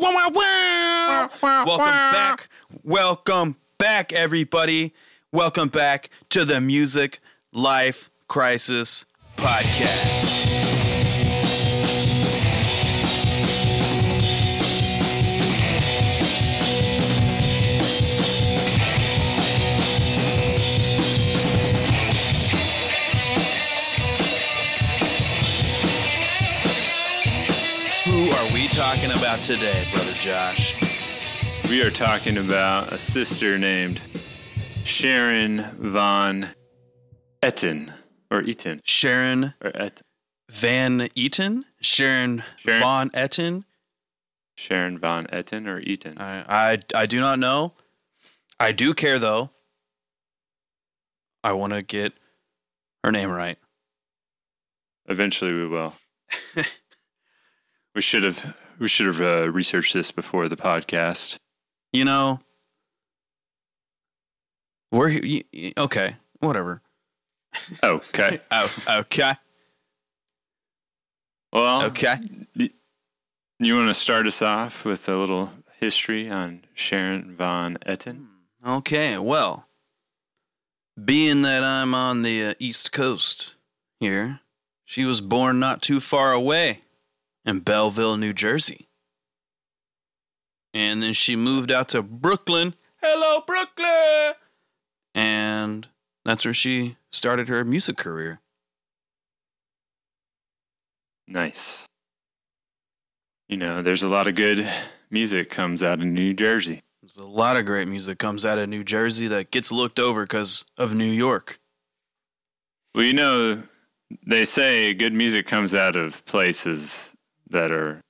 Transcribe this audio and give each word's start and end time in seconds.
Wow, 0.00 0.30
wow, 0.32 1.28
wow. 1.42 1.64
Welcome 1.66 1.86
back. 1.86 2.48
Welcome 2.82 3.56
back, 3.78 4.12
everybody. 4.12 4.94
Welcome 5.32 5.68
back 5.68 6.08
to 6.30 6.44
the 6.46 6.60
Music 6.60 7.20
Life 7.52 8.10
Crisis 8.26 9.04
Podcast. 9.36 10.21
About 29.32 29.44
today, 29.44 29.84
Brother 29.90 30.12
Josh? 30.12 31.70
We 31.70 31.80
are 31.82 31.90
talking 31.90 32.36
about 32.36 32.92
a 32.92 32.98
sister 32.98 33.56
named 33.56 33.98
Sharon 34.84 35.62
Von 35.78 36.48
Etten 37.42 37.94
or 38.30 38.42
Eaton 38.42 38.82
Sharon 38.84 39.54
or 39.64 39.70
Et 39.74 40.02
Van 40.50 41.08
Eaton? 41.14 41.64
Sharon, 41.80 42.42
Sharon- 42.58 42.80
Von 42.82 43.10
Etten? 43.10 43.64
Sharon 44.56 44.98
Von 44.98 45.22
Etten 45.24 45.66
or 45.66 45.80
Eaton. 45.80 46.18
I, 46.18 46.72
I 46.74 46.78
I 46.94 47.06
do 47.06 47.18
not 47.18 47.38
know. 47.38 47.72
I 48.60 48.72
do 48.72 48.92
care 48.92 49.18
though. 49.18 49.48
I 51.42 51.52
want 51.52 51.72
to 51.72 51.80
get 51.80 52.12
her 53.02 53.10
name 53.10 53.30
right. 53.30 53.56
Eventually, 55.06 55.54
we 55.54 55.66
will. 55.68 55.94
we 57.94 58.02
should 58.02 58.24
have 58.24 58.56
we 58.82 58.88
should 58.88 59.06
have 59.06 59.20
uh, 59.20 59.48
researched 59.50 59.94
this 59.94 60.10
before 60.10 60.48
the 60.48 60.56
podcast. 60.56 61.38
You 61.92 62.04
know, 62.04 62.40
we're 64.90 65.08
he- 65.08 65.44
y- 65.52 65.72
y- 65.76 65.82
okay. 65.84 66.16
Whatever. 66.40 66.82
Okay. 67.82 68.40
Oh, 68.50 68.70
okay. 68.88 69.34
Well, 71.52 71.82
Okay. 71.84 72.16
you 73.58 73.76
want 73.76 73.88
to 73.88 73.94
start 73.94 74.26
us 74.26 74.40
off 74.42 74.84
with 74.84 75.08
a 75.08 75.16
little 75.16 75.52
history 75.78 76.30
on 76.30 76.64
Sharon 76.74 77.36
Von 77.36 77.76
Etten? 77.86 78.26
Okay. 78.66 79.18
Well, 79.18 79.66
being 81.02 81.42
that 81.42 81.62
I'm 81.62 81.94
on 81.94 82.22
the 82.22 82.44
uh, 82.46 82.54
East 82.58 82.90
Coast 82.92 83.56
here, 84.00 84.40
she 84.84 85.04
was 85.04 85.20
born 85.20 85.60
not 85.60 85.82
too 85.82 86.00
far 86.00 86.32
away 86.32 86.81
in 87.44 87.60
Belleville, 87.60 88.16
New 88.16 88.32
Jersey. 88.32 88.88
And 90.74 91.02
then 91.02 91.12
she 91.12 91.36
moved 91.36 91.70
out 91.70 91.88
to 91.90 92.02
Brooklyn. 92.02 92.74
Hello, 93.02 93.42
Brooklyn! 93.46 94.34
And 95.14 95.88
that's 96.24 96.44
where 96.44 96.54
she 96.54 96.96
started 97.10 97.48
her 97.48 97.64
music 97.64 97.96
career. 97.96 98.40
Nice. 101.28 101.86
You 103.48 103.56
know, 103.56 103.82
there's 103.82 104.02
a 104.02 104.08
lot 104.08 104.26
of 104.26 104.34
good 104.34 104.66
music 105.10 105.50
comes 105.50 105.82
out 105.82 106.00
of 106.00 106.06
New 106.06 106.32
Jersey. 106.32 106.82
There's 107.02 107.16
a 107.16 107.26
lot 107.26 107.56
of 107.56 107.66
great 107.66 107.88
music 107.88 108.18
comes 108.18 108.44
out 108.44 108.58
of 108.58 108.68
New 108.68 108.84
Jersey 108.84 109.26
that 109.28 109.50
gets 109.50 109.72
looked 109.72 109.98
over 109.98 110.22
because 110.22 110.64
of 110.78 110.94
New 110.94 111.04
York. 111.04 111.58
Well, 112.94 113.04
you 113.04 113.12
know, 113.12 113.62
they 114.26 114.44
say 114.44 114.94
good 114.94 115.12
music 115.12 115.46
comes 115.46 115.74
out 115.74 115.96
of 115.96 116.24
places 116.26 117.14
that 117.52 117.70
are 117.70 118.00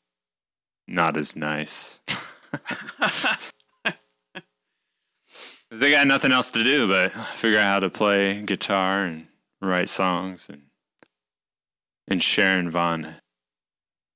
not 0.89 1.17
as 1.17 1.37
nice. 1.37 2.01
they 5.71 5.91
got 5.91 6.07
nothing 6.07 6.33
else 6.33 6.51
to 6.51 6.65
do 6.65 6.89
but 6.89 7.13
figure 7.35 7.59
out 7.59 7.73
how 7.73 7.81
to 7.81 7.91
play 7.91 8.41
guitar 8.43 9.05
and 9.05 9.27
write 9.61 9.89
songs 9.89 10.49
and 10.49 10.63
in 12.09 12.19
Sharon 12.19 12.71
Von 12.71 13.17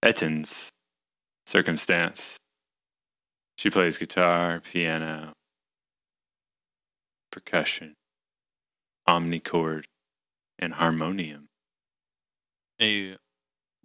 Etten's 0.02 0.70
circumstance. 1.46 2.36
She 3.56 3.70
plays 3.70 3.96
guitar, 3.96 4.60
piano, 4.60 5.32
percussion, 7.30 7.94
omnichord, 9.08 9.84
and 10.58 10.74
harmonium. 10.74 11.46
a 12.80 13.16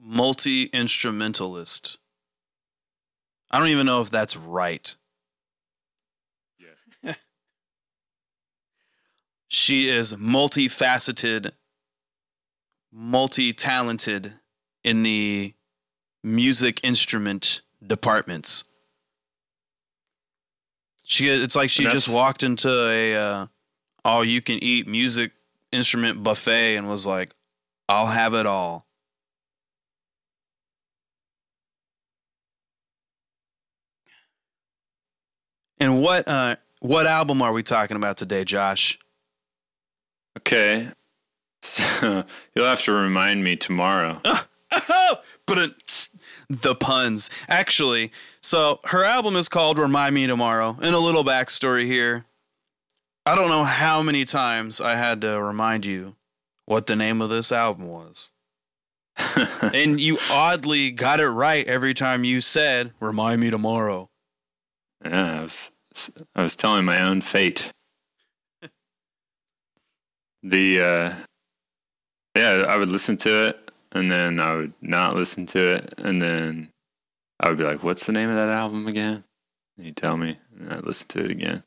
multi 0.01 0.63
instrumentalist. 0.65 1.97
I 3.49 3.59
don't 3.59 3.67
even 3.69 3.85
know 3.85 4.01
if 4.01 4.09
that's 4.09 4.35
right. 4.35 4.95
Yeah. 6.59 7.13
She 9.53 9.89
is 9.89 10.13
multifaceted, 10.13 11.51
multi 12.89 13.51
talented 13.51 14.35
in 14.81 15.03
the 15.03 15.53
music 16.23 16.79
instrument 16.83 17.61
departments. 17.85 18.63
She 21.03 21.27
it's 21.27 21.57
like 21.57 21.69
she 21.69 21.83
just 21.83 22.07
walked 22.07 22.43
into 22.43 22.69
a 22.69 23.15
uh, 23.15 23.47
all 24.05 24.23
you 24.23 24.41
can 24.41 24.63
eat 24.63 24.87
music 24.87 25.33
instrument 25.73 26.23
buffet 26.23 26.77
and 26.77 26.87
was 26.87 27.05
like, 27.05 27.33
I'll 27.89 28.07
have 28.07 28.33
it 28.33 28.45
all. 28.45 28.87
What 36.01 36.27
uh 36.27 36.55
what 36.79 37.05
album 37.05 37.41
are 37.41 37.53
we 37.53 37.61
talking 37.61 37.95
about 37.95 38.17
today, 38.17 38.43
Josh? 38.43 38.97
Okay. 40.39 40.87
So 41.61 42.23
you'll 42.55 42.65
have 42.65 42.81
to 42.83 42.91
remind 42.91 43.43
me 43.43 43.55
tomorrow. 43.55 44.19
but 44.23 45.57
it's 45.57 46.09
the 46.49 46.73
puns. 46.73 47.29
Actually, 47.47 48.11
so 48.41 48.79
her 48.85 49.03
album 49.03 49.35
is 49.35 49.47
called 49.47 49.77
Remind 49.77 50.15
Me 50.15 50.25
Tomorrow. 50.25 50.77
And 50.81 50.95
a 50.95 50.99
little 50.99 51.23
backstory 51.23 51.85
here. 51.85 52.25
I 53.27 53.35
don't 53.35 53.49
know 53.49 53.63
how 53.63 54.01
many 54.01 54.25
times 54.25 54.81
I 54.81 54.95
had 54.95 55.21
to 55.21 55.39
remind 55.39 55.85
you 55.85 56.15
what 56.65 56.87
the 56.87 56.95
name 56.95 57.21
of 57.21 57.29
this 57.29 57.51
album 57.51 57.87
was. 57.87 58.31
and 59.61 60.01
you 60.01 60.17
oddly 60.31 60.89
got 60.89 61.19
it 61.19 61.29
right 61.29 61.67
every 61.67 61.93
time 61.93 62.23
you 62.23 62.41
said, 62.41 62.93
Remind 62.99 63.41
Me 63.41 63.51
Tomorrow. 63.51 64.09
yeah, 65.05 65.39
I 65.39 65.41
was 65.41 65.69
I 66.35 66.41
was 66.41 66.55
telling 66.55 66.85
my 66.85 67.01
own 67.01 67.21
fate. 67.21 67.71
The 70.43 70.81
uh 70.81 71.13
yeah, 72.35 72.65
I 72.67 72.77
would 72.77 72.87
listen 72.87 73.17
to 73.17 73.47
it 73.47 73.71
and 73.91 74.11
then 74.11 74.39
I 74.39 74.55
would 74.55 74.73
not 74.81 75.15
listen 75.15 75.45
to 75.47 75.75
it 75.75 75.93
and 75.97 76.21
then 76.21 76.71
I 77.39 77.49
would 77.49 77.57
be 77.57 77.63
like, 77.63 77.83
"What's 77.83 78.05
the 78.05 78.11
name 78.11 78.29
of 78.29 78.35
that 78.35 78.49
album 78.49 78.87
again?" 78.87 79.23
And 79.77 79.85
he'd 79.85 79.97
tell 79.97 80.17
me, 80.17 80.39
and 80.57 80.71
I'd 80.73 80.85
listen 80.85 81.07
to 81.09 81.25
it 81.25 81.31
again. 81.31 81.63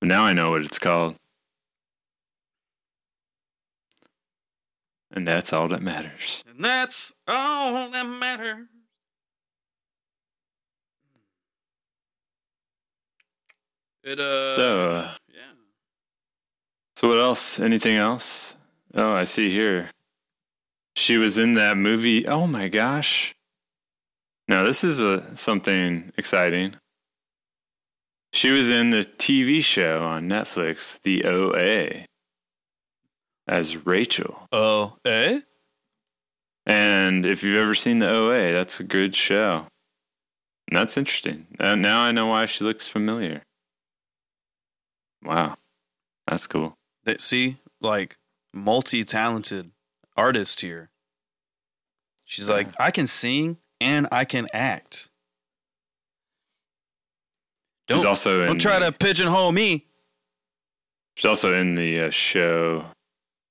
But 0.00 0.08
now 0.08 0.22
I 0.24 0.32
know 0.32 0.50
what 0.50 0.62
it's 0.62 0.78
called. 0.78 1.16
And 5.10 5.26
that's 5.26 5.52
all 5.52 5.68
that 5.68 5.82
matters. 5.82 6.44
And 6.48 6.64
that's 6.64 7.14
all 7.26 7.90
that 7.90 8.06
matters. 8.06 8.66
It 14.06 14.20
uh 14.20 14.54
so, 14.54 14.90
uh, 14.90 15.14
yeah. 15.28 15.52
So 16.94 17.08
what 17.08 17.18
else? 17.18 17.58
Anything 17.58 17.96
else? 17.96 18.54
Oh, 18.94 19.12
I 19.12 19.24
see 19.24 19.50
here. 19.50 19.90
She 20.94 21.16
was 21.16 21.38
in 21.38 21.54
that 21.54 21.76
movie. 21.76 22.24
Oh 22.24 22.46
my 22.46 22.68
gosh. 22.68 23.34
Now 24.46 24.62
this 24.62 24.84
is 24.84 25.00
a 25.00 25.36
something 25.36 26.12
exciting. 26.16 26.76
She 28.32 28.50
was 28.50 28.70
in 28.70 28.90
the 28.90 28.98
TV 28.98 29.60
show 29.60 30.04
on 30.04 30.28
Netflix, 30.28 31.00
The 31.02 31.24
OA, 31.24 32.06
as 33.48 33.84
Rachel. 33.86 34.46
Oh, 34.52 34.98
eh? 35.04 35.40
And 36.64 37.26
if 37.26 37.42
you've 37.42 37.56
ever 37.56 37.74
seen 37.74 37.98
the 37.98 38.08
OA, 38.08 38.52
that's 38.52 38.78
a 38.78 38.84
good 38.84 39.16
show. 39.16 39.66
And 40.68 40.78
that's 40.78 40.96
interesting. 40.96 41.48
Uh, 41.58 41.74
now 41.74 42.02
I 42.02 42.12
know 42.12 42.26
why 42.26 42.46
she 42.46 42.62
looks 42.62 42.86
familiar. 42.86 43.42
Wow. 45.22 45.56
That's 46.26 46.46
cool. 46.46 46.76
That 47.04 47.20
see, 47.20 47.56
like 47.80 48.16
multi-talented 48.52 49.70
artist 50.16 50.60
here. 50.60 50.90
She's 52.24 52.48
like, 52.50 52.68
I 52.80 52.90
can 52.90 53.06
sing 53.06 53.58
and 53.80 54.08
I 54.10 54.24
can 54.24 54.48
act. 54.52 55.10
Don't, 57.86 58.04
also 58.04 58.46
don't 58.46 58.60
try 58.60 58.80
the- 58.80 58.86
to 58.86 58.92
pigeonhole 58.92 59.52
me. 59.52 59.86
She's 61.14 61.26
also 61.26 61.54
in 61.54 61.76
the 61.76 62.00
uh, 62.02 62.10
show, 62.10 62.84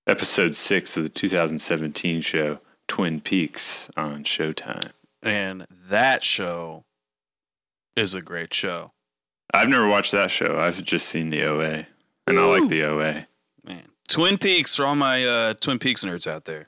episode 0.08 0.54
six 0.56 0.98
of 0.98 1.04
the 1.04 1.10
2017 1.10 2.22
show 2.22 2.60
Twin 2.88 3.20
Peaks 3.22 3.90
on 3.98 4.24
Showtime. 4.24 4.92
and 5.24 5.66
that 5.90 6.22
show 6.22 6.84
is 7.96 8.14
a 8.14 8.22
great 8.22 8.54
show. 8.54 8.92
I've 9.56 9.70
never 9.70 9.88
watched 9.88 10.12
that 10.12 10.32
show. 10.32 10.60
I've 10.60 10.84
just 10.84 11.08
seen 11.08 11.30
the 11.30 11.44
OA, 11.44 11.88
and 12.28 12.38
I 12.38 12.46
like 12.46 12.68
the 12.68 12.84
OA. 12.84 13.26
Man, 13.66 13.84
Twin 14.08 14.38
Peaks 14.38 14.76
for 14.76 14.86
all 14.86 14.96
my 14.96 15.26
uh, 15.26 15.54
Twin 15.54 15.80
Peaks 15.80 16.04
nerds 16.04 16.28
out 16.28 16.44
there. 16.44 16.68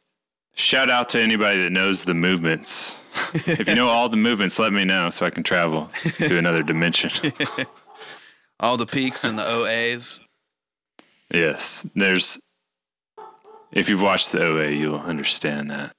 Shout 0.56 0.89
out 0.89 1.10
to 1.10 1.22
anybody 1.22 1.62
that 1.62 1.69
knows 1.69 2.06
the 2.06 2.13
movements. 2.13 3.00
if 3.34 3.68
you 3.68 3.75
know 3.75 3.89
all 3.89 4.07
the 4.10 4.18
movements, 4.18 4.57
let 4.57 4.72
me 4.72 4.86
know 4.86 5.10
so 5.10 5.25
I 5.25 5.30
can 5.30 5.44
travel 5.44 5.92
to 6.18 6.38
another 6.38 6.63
dimension. 6.63 7.31
all 8.60 8.78
the 8.78 8.88
peaks 8.88 9.24
and 9.24 9.38
the 9.38 9.44
OAs. 9.44 10.22
yes, 11.31 11.86
there's. 11.94 12.39
If 13.72 13.89
you've 13.89 14.01
watched 14.01 14.31
the 14.31 14.44
OA, 14.44 14.69
you'll 14.69 14.95
understand 14.95 15.69
that. 15.72 15.92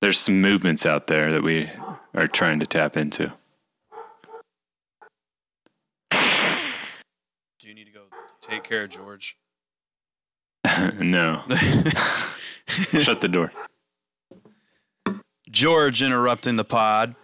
There's 0.00 0.18
some 0.18 0.40
movements 0.40 0.86
out 0.86 1.06
there 1.06 1.30
that 1.30 1.42
we 1.42 1.70
are 2.14 2.26
trying 2.26 2.60
to 2.60 2.66
tap 2.66 2.96
into. 2.96 3.32
Do 7.60 7.68
you 7.68 7.74
need 7.74 7.84
to 7.84 7.92
go 7.92 8.04
take 8.48 8.64
care 8.64 8.86
George? 8.86 9.36
no, 10.98 11.42
shut 12.66 13.20
the 13.20 13.28
door. 13.28 13.52
George 15.50 16.02
interrupting 16.02 16.56
the 16.56 16.64
pod. 16.64 17.14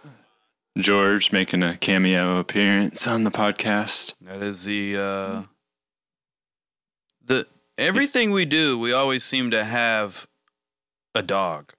George 0.77 1.31
making 1.31 1.63
a 1.63 1.77
cameo 1.77 2.37
appearance 2.37 3.07
on 3.07 3.23
the 3.23 3.31
podcast. 3.31 4.13
That 4.21 4.41
is 4.41 4.65
the 4.65 4.97
uh 4.97 5.43
the 7.23 7.47
everything 7.77 8.31
we 8.31 8.45
do, 8.45 8.77
we 8.77 8.91
always 8.91 9.23
seem 9.23 9.51
to 9.51 9.63
have 9.63 10.27
a 11.13 11.21
dog. 11.21 11.73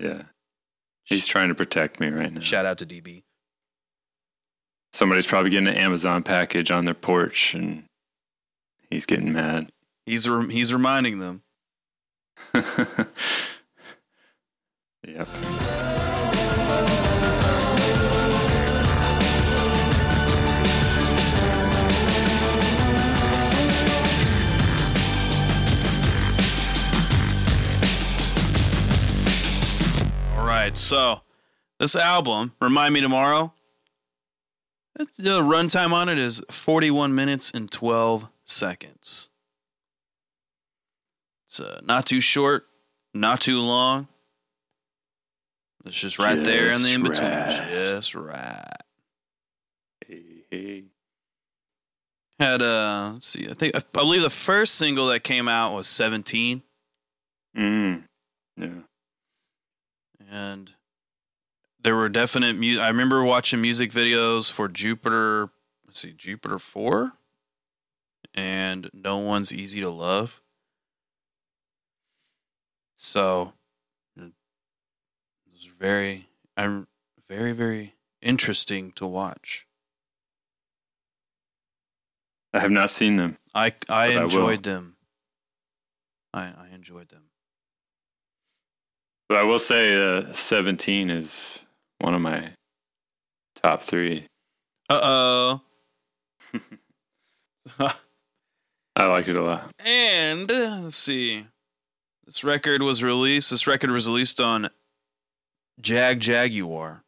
Yeah. 0.00 0.22
He's 1.04 1.26
trying 1.26 1.48
to 1.48 1.54
protect 1.54 2.00
me 2.00 2.10
right 2.10 2.32
now. 2.32 2.40
Shout 2.40 2.66
out 2.66 2.78
to 2.78 2.86
DB. 2.86 3.22
Somebody's 4.92 5.26
probably 5.26 5.50
getting 5.50 5.68
an 5.68 5.74
Amazon 5.74 6.22
package 6.22 6.70
on 6.70 6.84
their 6.84 6.94
porch 6.94 7.54
and 7.54 7.84
he's 8.90 9.06
getting 9.06 9.32
mad. 9.32 9.70
He's 10.06 10.28
re- 10.28 10.52
he's 10.52 10.72
reminding 10.72 11.18
them. 11.18 11.42
yep. 12.54 12.68
All 30.36 30.46
right, 30.46 30.76
so 30.76 31.20
this 31.78 31.94
album, 31.94 32.54
Remind 32.60 32.94
Me 32.94 33.00
Tomorrow, 33.00 33.52
it's, 34.98 35.16
the 35.16 35.42
runtime 35.42 35.92
on 35.92 36.08
it 36.08 36.18
is 36.18 36.42
41 36.50 37.14
minutes 37.14 37.52
and 37.52 37.70
12 37.70 38.28
seconds. 38.48 39.28
It's 41.46 41.60
uh, 41.60 41.80
not 41.84 42.06
too 42.06 42.20
short, 42.20 42.66
not 43.14 43.40
too 43.40 43.58
long. 43.58 44.08
It's 45.84 45.98
just 45.98 46.18
right 46.18 46.42
there 46.42 46.70
in 46.70 46.82
the 46.82 46.92
in 46.92 47.02
between. 47.02 47.30
Just 47.30 47.58
right. 47.60 47.68
Just 47.70 48.14
right. 48.14 48.76
Hey, 50.06 50.22
hey. 50.50 50.84
Had 52.38 52.62
uh, 52.62 53.10
let's 53.14 53.26
see, 53.26 53.48
I 53.48 53.54
think 53.54 53.74
I 53.76 53.82
believe 53.92 54.22
the 54.22 54.30
first 54.30 54.74
single 54.76 55.06
that 55.08 55.24
came 55.24 55.48
out 55.48 55.74
was 55.74 55.86
17, 55.88 56.62
Mm. 57.56 58.04
Yeah. 58.56 58.68
and 60.30 60.72
there 61.80 61.96
were 61.96 62.08
definite. 62.08 62.54
Mu- 62.56 62.78
I 62.78 62.88
remember 62.88 63.24
watching 63.24 63.60
music 63.60 63.90
videos 63.90 64.52
for 64.52 64.68
Jupiter. 64.68 65.48
Let's 65.86 66.00
see, 66.00 66.12
Jupiter 66.12 66.58
Four, 66.60 67.12
and 68.38 68.88
No 68.94 69.18
One's 69.18 69.52
Easy 69.52 69.80
to 69.80 69.90
Love. 69.90 70.40
So 72.96 73.52
it 74.16 74.30
was 75.52 75.68
very, 75.78 76.28
I'm 76.56 76.86
very, 77.28 77.50
very 77.50 77.94
interesting 78.22 78.92
to 78.92 79.06
watch. 79.06 79.66
I 82.54 82.60
have 82.60 82.70
not 82.70 82.90
seen 82.90 83.16
them. 83.16 83.38
I 83.54 83.66
I 83.66 83.70
But 83.70 83.90
I 83.90 84.06
enjoyed 84.22 84.62
them. 84.62 84.96
I 86.32 86.44
I 86.44 86.68
enjoyed 86.72 87.08
them. 87.08 87.24
But 89.28 89.38
I 89.38 89.42
will 89.42 89.58
say 89.58 89.94
uh, 89.94 90.32
17 90.32 91.10
is 91.10 91.58
one 91.98 92.14
of 92.14 92.20
my 92.20 92.52
top 93.56 93.82
three. 93.82 94.26
Uh 94.88 95.00
oh. 95.02 95.60
I 98.98 99.06
liked 99.06 99.28
it 99.28 99.36
a 99.36 99.42
lot. 99.42 99.70
And 99.78 100.50
let's 100.50 100.96
see. 100.96 101.46
This 102.26 102.42
record 102.42 102.82
was 102.82 103.00
released. 103.02 103.50
This 103.50 103.68
record 103.68 103.90
was 103.90 104.08
released 104.08 104.40
on 104.40 104.70
Jagjaguwar. 105.80 107.02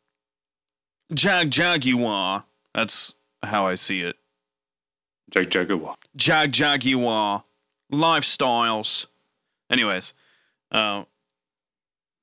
Jag 1.12 1.50
Jaguar. 1.50 2.44
That's 2.74 3.14
how 3.42 3.66
I 3.66 3.74
see 3.74 4.02
it. 4.02 4.16
Jagjaguwar. 5.32 5.96
Jag 6.14 6.52
Jaguar. 6.52 7.42
Lifestyles. 7.92 9.06
Anyways, 9.68 10.14
uh, 10.70 11.04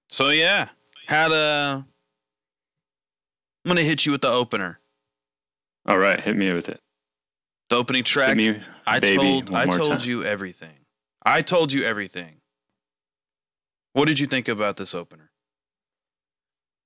so 0.10 0.30
yeah, 0.30 0.70
had 1.08 1.34
a. 1.34 1.86
I'm 3.66 3.70
gonna 3.70 3.82
hit 3.82 4.06
you 4.06 4.14
with 4.14 4.22
the 4.22 4.32
opener. 4.32 4.80
All 5.86 5.98
right, 5.98 6.22
hit 6.22 6.38
me 6.38 6.54
with 6.54 6.70
it. 6.70 6.80
The 7.70 7.76
opening 7.76 8.04
track. 8.04 8.38
I 8.86 9.00
baby, 9.00 9.18
told 9.18 9.54
I 9.54 9.66
told 9.66 10.00
time. 10.00 10.10
you 10.10 10.24
everything. 10.24 10.78
I 11.24 11.42
told 11.42 11.74
you 11.74 11.84
everything. 11.84 12.38
What 13.94 14.06
did 14.06 14.20
you 14.20 14.28
think 14.28 14.48
about 14.48 14.78
this 14.78 14.96
opener? 14.96 15.30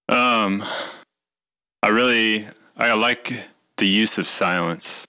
Um, 0.10 0.64
I 1.84 1.90
really, 1.90 2.48
I 2.76 2.94
like 2.94 3.44
the 3.78 3.88
use 3.88 4.18
of 4.18 4.28
silence. 4.28 5.06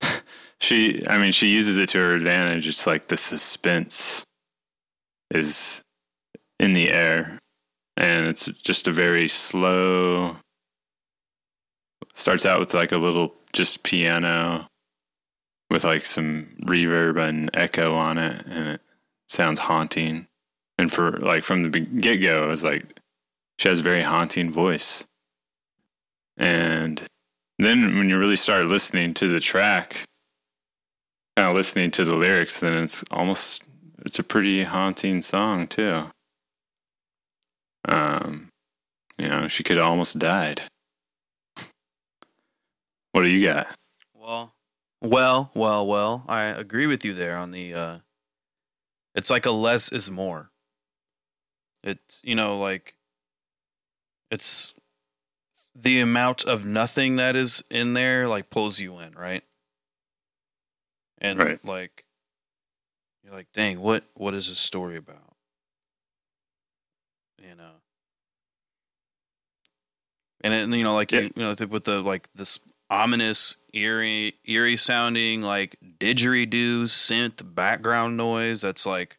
she, 0.60 1.06
I 1.06 1.18
mean, 1.18 1.32
she 1.32 1.48
uses 1.48 1.76
it 1.76 1.90
to 1.90 1.98
her 1.98 2.14
advantage. 2.14 2.66
It's 2.66 2.86
like 2.86 3.08
the 3.08 3.16
suspense 3.16 4.24
is 5.30 5.82
in 6.58 6.72
the 6.72 6.90
air, 6.90 7.38
and 7.96 8.26
it's 8.26 8.46
just 8.46 8.88
a 8.88 8.92
very 8.92 9.28
slow. 9.28 10.36
Starts 12.14 12.46
out 12.46 12.60
with 12.60 12.74
like 12.74 12.92
a 12.92 12.98
little 12.98 13.34
just 13.52 13.82
piano 13.82 14.66
with 15.70 15.84
like 15.84 16.04
some 16.04 16.56
reverb 16.64 17.18
and 17.18 17.50
echo 17.54 17.94
on 17.94 18.18
it, 18.18 18.44
and 18.46 18.68
it 18.68 18.80
sounds 19.28 19.58
haunting. 19.58 20.26
And 20.78 20.90
for 20.92 21.12
like 21.18 21.44
from 21.44 21.70
the 21.70 21.80
get 21.80 22.18
go, 22.18 22.44
it 22.44 22.48
was 22.48 22.64
like 22.64 23.00
she 23.58 23.68
has 23.68 23.80
a 23.80 23.84
very 23.84 24.02
haunting 24.02 24.52
voice. 24.52 25.04
And 26.36 27.02
then 27.58 27.96
when 27.96 28.08
you 28.08 28.18
really 28.18 28.36
start 28.36 28.66
listening 28.66 29.14
to 29.14 29.28
the 29.28 29.40
track, 29.40 30.04
kind 31.36 31.48
of 31.48 31.56
listening 31.56 31.90
to 31.92 32.04
the 32.04 32.16
lyrics, 32.16 32.60
then 32.60 32.74
it's 32.74 33.04
almost 33.10 33.62
it's 34.04 34.18
a 34.18 34.24
pretty 34.24 34.64
haunting 34.64 35.22
song 35.22 35.66
too. 35.66 36.04
Um, 37.88 38.48
you 39.18 39.28
know, 39.28 39.48
she 39.48 39.62
could 39.62 39.78
almost 39.78 40.18
died. 40.18 40.62
What 43.12 43.22
do 43.22 43.28
you 43.28 43.46
got? 43.46 43.68
Well, 44.12 44.52
well, 45.00 45.50
well, 45.54 45.86
well. 45.86 46.24
I 46.28 46.44
agree 46.44 46.86
with 46.86 47.04
you 47.04 47.14
there 47.14 47.36
on 47.36 47.50
the. 47.50 47.74
uh 47.74 47.98
It's 49.14 49.30
like 49.30 49.46
a 49.46 49.50
less 49.50 49.92
is 49.92 50.10
more. 50.10 50.50
It's 51.82 52.20
you 52.24 52.34
know 52.34 52.58
like. 52.58 52.94
It's 54.30 54.74
the 55.74 56.00
amount 56.00 56.44
of 56.44 56.64
nothing 56.64 57.16
that 57.16 57.36
is 57.36 57.62
in 57.70 57.94
there 57.94 58.26
like 58.28 58.50
pulls 58.50 58.80
you 58.80 58.98
in, 58.98 59.12
right? 59.12 59.44
And 61.18 61.38
Right. 61.38 61.64
like, 61.64 62.04
you're 63.22 63.32
like, 63.32 63.48
dang, 63.52 63.80
what 63.80 64.04
what 64.14 64.34
is 64.34 64.48
this 64.48 64.58
story 64.58 64.96
about? 64.96 65.36
You 67.38 67.54
know. 67.54 67.72
And 70.42 70.52
it, 70.52 70.76
you 70.76 70.84
know, 70.84 70.94
like 70.94 71.12
Yeah. 71.12 71.20
you, 71.20 71.30
you 71.36 71.42
know, 71.42 71.54
with 71.68 71.84
the 71.84 72.02
like 72.02 72.28
this 72.34 72.58
ominous, 72.94 73.56
eerie, 73.72 74.34
eerie 74.46 74.76
sounding 74.76 75.42
like 75.42 75.76
didgeridoo 75.98 76.84
synth 76.84 77.42
background 77.54 78.16
noise 78.16 78.60
that's 78.60 78.86
like 78.86 79.18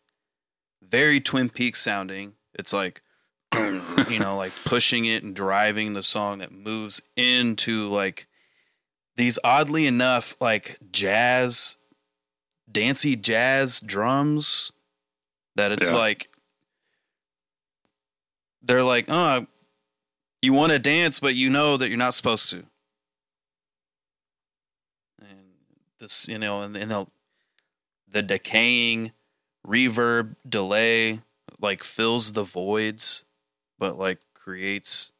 very 0.81 1.19
Twin 1.19 1.49
Peaks 1.49 1.81
sounding. 1.81 2.33
It's 2.53 2.71
like 2.71 3.01
you 3.55 4.19
know, 4.19 4.37
like 4.37 4.53
pushing 4.63 5.05
it 5.05 5.23
and 5.23 5.35
driving 5.35 5.93
the 5.93 6.03
song 6.03 6.39
that 6.39 6.51
moves 6.53 7.01
into 7.17 7.89
like 7.89 8.27
these 9.17 9.37
oddly 9.43 9.85
enough 9.87 10.35
like 10.39 10.77
jazz 10.91 11.77
dancey 12.71 13.15
jazz 13.15 13.79
drums 13.81 14.71
that 15.55 15.71
it's 15.73 15.89
Yeah. 15.91 15.97
like 15.97 16.29
they're 18.61 18.83
like, 18.83 19.05
oh, 19.09 19.45
you 20.41 20.53
want 20.53 20.71
to 20.71 20.79
dance, 20.79 21.19
but 21.19 21.35
you 21.35 21.49
know 21.49 21.77
that 21.77 21.89
you're 21.89 21.97
not 21.97 22.13
supposed 22.13 22.49
to. 22.51 22.65
This, 26.05 26.27
you 26.27 26.37
know, 26.37 26.61
and, 26.61 26.77
and 26.77 26.91
the, 26.91 27.07
the 28.07 28.21
decaying 28.21 29.11
reverb 29.65 30.35
delay 30.47 31.21
like 31.59 31.83
fills 31.83 32.33
the 32.33 32.43
voids, 32.43 33.25
but 33.79 33.97
like 33.97 34.19
creates 34.35 35.11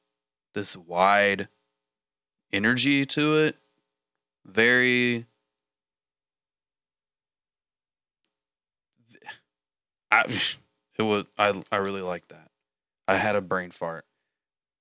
this 0.54 0.78
wide 0.78 1.48
energy 2.54 3.06
to 3.06 3.38
it. 3.38 3.58
Very. 4.46 5.26
I, 10.12 10.26
it 10.98 11.04
was 11.04 11.26
I 11.38 11.62
I 11.72 11.78
really 11.78 12.02
like 12.02 12.28
that. 12.30 12.52
I 13.08 13.18
had 13.18 13.36
a 13.36 13.42
brain 13.42 13.72
fart. 13.72 14.06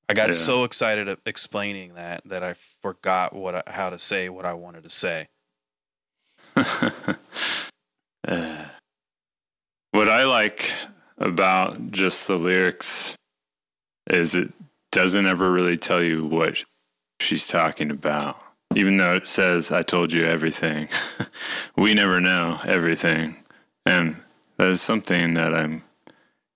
I 0.08 0.14
got 0.14 0.28
Yeah. 0.28 0.32
so 0.34 0.64
excited 0.64 1.08
at 1.08 1.20
explaining 1.26 1.94
that 1.94 2.22
that 2.26 2.42
I 2.42 2.54
forgot 2.54 3.34
what 3.34 3.54
I, 3.54 3.62
how 3.66 3.90
to 3.90 3.98
say 3.98 4.28
what 4.28 4.44
I 4.44 4.54
wanted 4.54 4.84
to 4.84 4.90
say. 4.90 5.28
Uh, 8.26 8.64
what 9.90 10.08
I 10.08 10.24
like 10.24 10.72
about 11.18 11.90
just 11.90 12.26
the 12.26 12.38
lyrics 12.38 13.16
is 14.08 14.34
it 14.34 14.50
doesn't 14.92 15.26
ever 15.26 15.52
really 15.52 15.76
tell 15.76 16.02
you 16.02 16.24
what 16.24 16.64
she's 17.20 17.46
talking 17.46 17.90
about. 17.90 18.38
Even 18.74 18.96
though 18.96 19.14
it 19.14 19.28
says, 19.28 19.70
I 19.70 19.82
told 19.82 20.12
you 20.12 20.24
everything, 20.24 20.88
we 21.76 21.94
never 21.94 22.20
know 22.20 22.60
everything. 22.64 23.36
And 23.84 24.16
that 24.56 24.68
is 24.68 24.80
something 24.80 25.34
that 25.34 25.54
I'm 25.54 25.84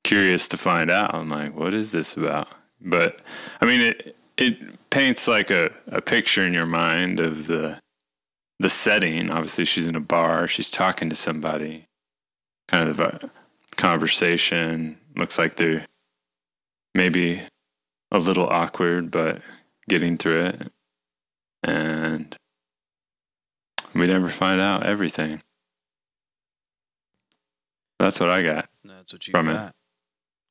curious 0.04 0.48
to 0.48 0.56
find 0.56 0.90
out. 0.90 1.14
I'm 1.14 1.28
like, 1.28 1.54
what 1.54 1.74
is 1.74 1.92
this 1.92 2.16
about? 2.16 2.48
But 2.80 3.20
I 3.60 3.66
mean, 3.66 3.80
it, 3.80 4.16
it 4.36 4.90
paints 4.90 5.28
like 5.28 5.50
a, 5.50 5.70
a 5.88 6.00
picture 6.00 6.46
in 6.46 6.54
your 6.54 6.66
mind 6.66 7.20
of 7.20 7.46
the 7.46 7.78
the 8.58 8.70
setting. 8.70 9.30
Obviously, 9.30 9.64
she's 9.64 9.86
in 9.86 9.96
a 9.96 10.00
bar. 10.00 10.46
She's 10.48 10.70
talking 10.70 11.08
to 11.10 11.16
somebody. 11.16 11.86
Kind 12.68 12.88
of 12.88 13.00
a 13.00 13.30
conversation. 13.76 14.98
Looks 15.16 15.38
like 15.38 15.56
they're 15.56 15.86
maybe 16.94 17.42
a 18.10 18.18
little 18.18 18.48
awkward, 18.48 19.10
but 19.10 19.40
getting 19.88 20.16
through 20.18 20.46
it. 20.46 20.72
And 21.62 22.36
we 23.94 24.06
never 24.06 24.28
find 24.28 24.60
out 24.60 24.84
everything. 24.86 25.42
That's 27.98 28.20
what 28.20 28.28
I 28.30 28.42
got. 28.42 28.68
That's 28.84 29.12
what 29.12 29.26
you 29.26 29.32
From 29.32 29.48
it. 29.48 29.54
got. 29.54 29.74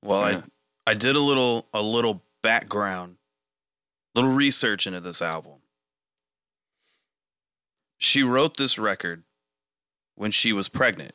Well, 0.04 0.32
Yeah. 0.32 0.38
I 0.86 0.92
I 0.92 0.94
did 0.94 1.16
a 1.16 1.20
little 1.22 1.68
a 1.74 1.82
little 1.82 2.24
background, 2.42 3.18
little 4.16 4.32
research 4.32 4.88
into 4.88 5.00
this 5.02 5.22
album. 5.22 5.57
She 7.98 8.24
wrote 8.24 8.58
this 8.58 8.78
record 8.78 9.24
when 10.16 10.32
she 10.32 10.54
was 10.54 10.70
pregnant. 10.70 11.14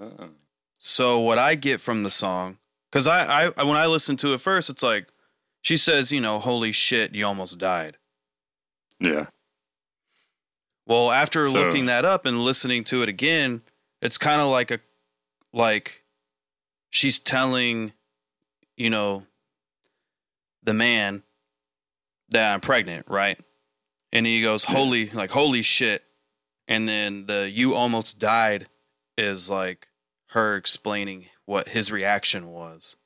Oh. 0.00 0.30
So 0.78 1.20
what 1.20 1.38
I 1.38 1.54
get 1.54 1.80
from 1.80 2.02
the 2.02 2.10
song, 2.10 2.58
because 2.90 3.06
I, 3.06 3.46
I 3.56 3.62
when 3.64 3.76
I 3.76 3.86
listen 3.86 4.16
to 4.18 4.34
it 4.34 4.40
first, 4.40 4.68
it's 4.70 4.82
like 4.82 5.08
she 5.62 5.76
says, 5.76 6.12
you 6.12 6.20
know, 6.20 6.38
holy 6.38 6.72
shit, 6.72 7.14
you 7.14 7.26
almost 7.26 7.58
died. 7.58 7.96
Yeah. 9.00 9.26
Well, 10.86 11.10
after 11.10 11.48
So- 11.48 11.58
looking 11.64 11.86
that 11.86 12.04
up 12.04 12.26
and 12.26 12.44
listening 12.44 12.84
to 12.84 13.02
it 13.02 13.08
again, 13.08 13.62
it's 14.00 14.18
kind 14.18 14.40
of 14.40 14.48
like 14.48 14.70
a 14.70 14.80
like 15.52 16.04
she's 16.90 17.18
telling, 17.18 17.92
you 18.76 18.90
know, 18.90 19.24
the 20.62 20.74
man 20.74 21.22
that 22.30 22.52
I'm 22.52 22.60
pregnant, 22.60 23.06
right? 23.08 23.38
And 24.16 24.26
he 24.26 24.40
goes, 24.40 24.64
"Holy, 24.64 25.10
like 25.10 25.30
holy 25.30 25.62
shit." 25.62 26.02
And 26.68 26.88
then 26.88 27.26
the 27.26 27.50
you 27.50 27.74
almost 27.74 28.18
died 28.18 28.68
is 29.18 29.50
like 29.50 29.88
her 30.30 30.56
explaining 30.56 31.26
what 31.44 31.68
his 31.68 31.92
reaction 31.92 32.48
was. 32.48 32.96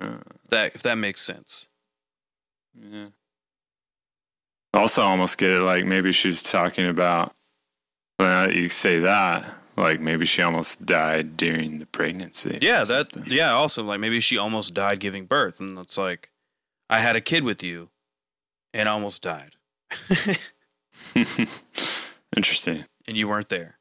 Uh, 0.00 0.18
That 0.50 0.74
if 0.74 0.82
that 0.82 0.96
makes 0.96 1.20
sense. 1.20 1.68
yeah. 2.74 3.08
Also, 4.74 5.02
almost 5.02 5.38
get 5.38 5.50
it 5.50 5.60
like 5.60 5.84
maybe 5.86 6.12
she's 6.12 6.42
talking 6.42 6.86
about. 6.88 7.34
Well, 8.18 8.28
now 8.28 8.46
that 8.48 8.56
you 8.56 8.68
say 8.68 8.98
that, 9.00 9.46
like 9.76 10.00
maybe 10.00 10.24
she 10.26 10.42
almost 10.42 10.84
died 10.84 11.36
during 11.36 11.78
the 11.78 11.86
pregnancy. 11.86 12.58
Yeah, 12.60 12.84
that 12.84 13.12
something. 13.12 13.32
yeah, 13.32 13.52
also 13.52 13.82
like 13.84 14.00
maybe 14.00 14.20
she 14.20 14.36
almost 14.36 14.74
died 14.74 14.98
giving 15.00 15.26
birth 15.26 15.60
and 15.60 15.78
it's 15.78 15.96
like 15.96 16.30
I 16.90 16.98
had 17.00 17.14
a 17.16 17.20
kid 17.20 17.44
with 17.44 17.62
you 17.62 17.90
and 18.74 18.88
almost 18.88 19.22
died. 19.22 19.54
Interesting. 22.36 22.84
and 23.06 23.16
you 23.16 23.28
weren't 23.28 23.48
there. 23.48 23.78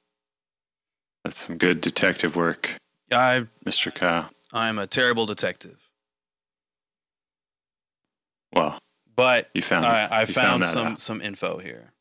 That's 1.23 1.37
some 1.37 1.57
good 1.57 1.81
detective 1.81 2.35
work, 2.35 2.77
I 3.11 3.47
Mr. 3.65 3.93
Kyle. 3.93 4.29
I'm 4.53 4.79
a 4.79 4.87
terrible 4.87 5.25
detective. 5.25 5.89
Well, 8.53 8.79
But 9.15 9.49
you 9.53 9.61
found 9.61 9.85
I. 9.85 10.05
I 10.05 10.21
You 10.21 10.27
found, 10.27 10.63
that 10.63 10.67
some 10.67 10.87
out. 10.87 11.01
some 11.01 11.21
info 11.21 11.57
here. 11.59 11.91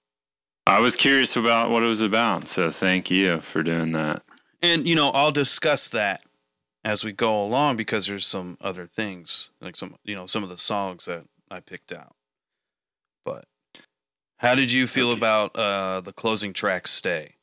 I 0.66 0.80
was 0.80 0.96
curious 0.96 1.36
about 1.36 1.70
what 1.70 1.82
it 1.82 1.86
was 1.86 2.00
about, 2.00 2.48
so 2.48 2.70
thank 2.70 3.10
you 3.10 3.40
for 3.40 3.62
doing 3.62 3.92
that. 3.92 4.22
And 4.62 4.86
you 4.86 4.94
know, 4.94 5.10
I'll 5.10 5.32
discuss 5.32 5.88
that 5.90 6.22
as 6.84 7.04
we 7.04 7.12
go 7.12 7.44
along 7.44 7.76
because 7.76 8.06
there's 8.06 8.26
some 8.26 8.56
other 8.60 8.86
things, 8.86 9.50
like 9.60 9.76
some 9.76 9.96
you 10.04 10.14
know, 10.16 10.26
some 10.26 10.42
of 10.42 10.48
the 10.48 10.58
songs 10.58 11.04
that 11.06 11.24
I 11.50 11.60
picked 11.60 11.92
out. 11.92 12.15
How 14.38 14.54
did 14.54 14.72
you 14.72 14.86
feel 14.86 15.10
Okay. 15.10 15.18
about 15.18 15.56
uh 15.56 16.00
the 16.02 16.12
closing 16.12 16.52
track 16.52 16.86
stay? 16.88 17.34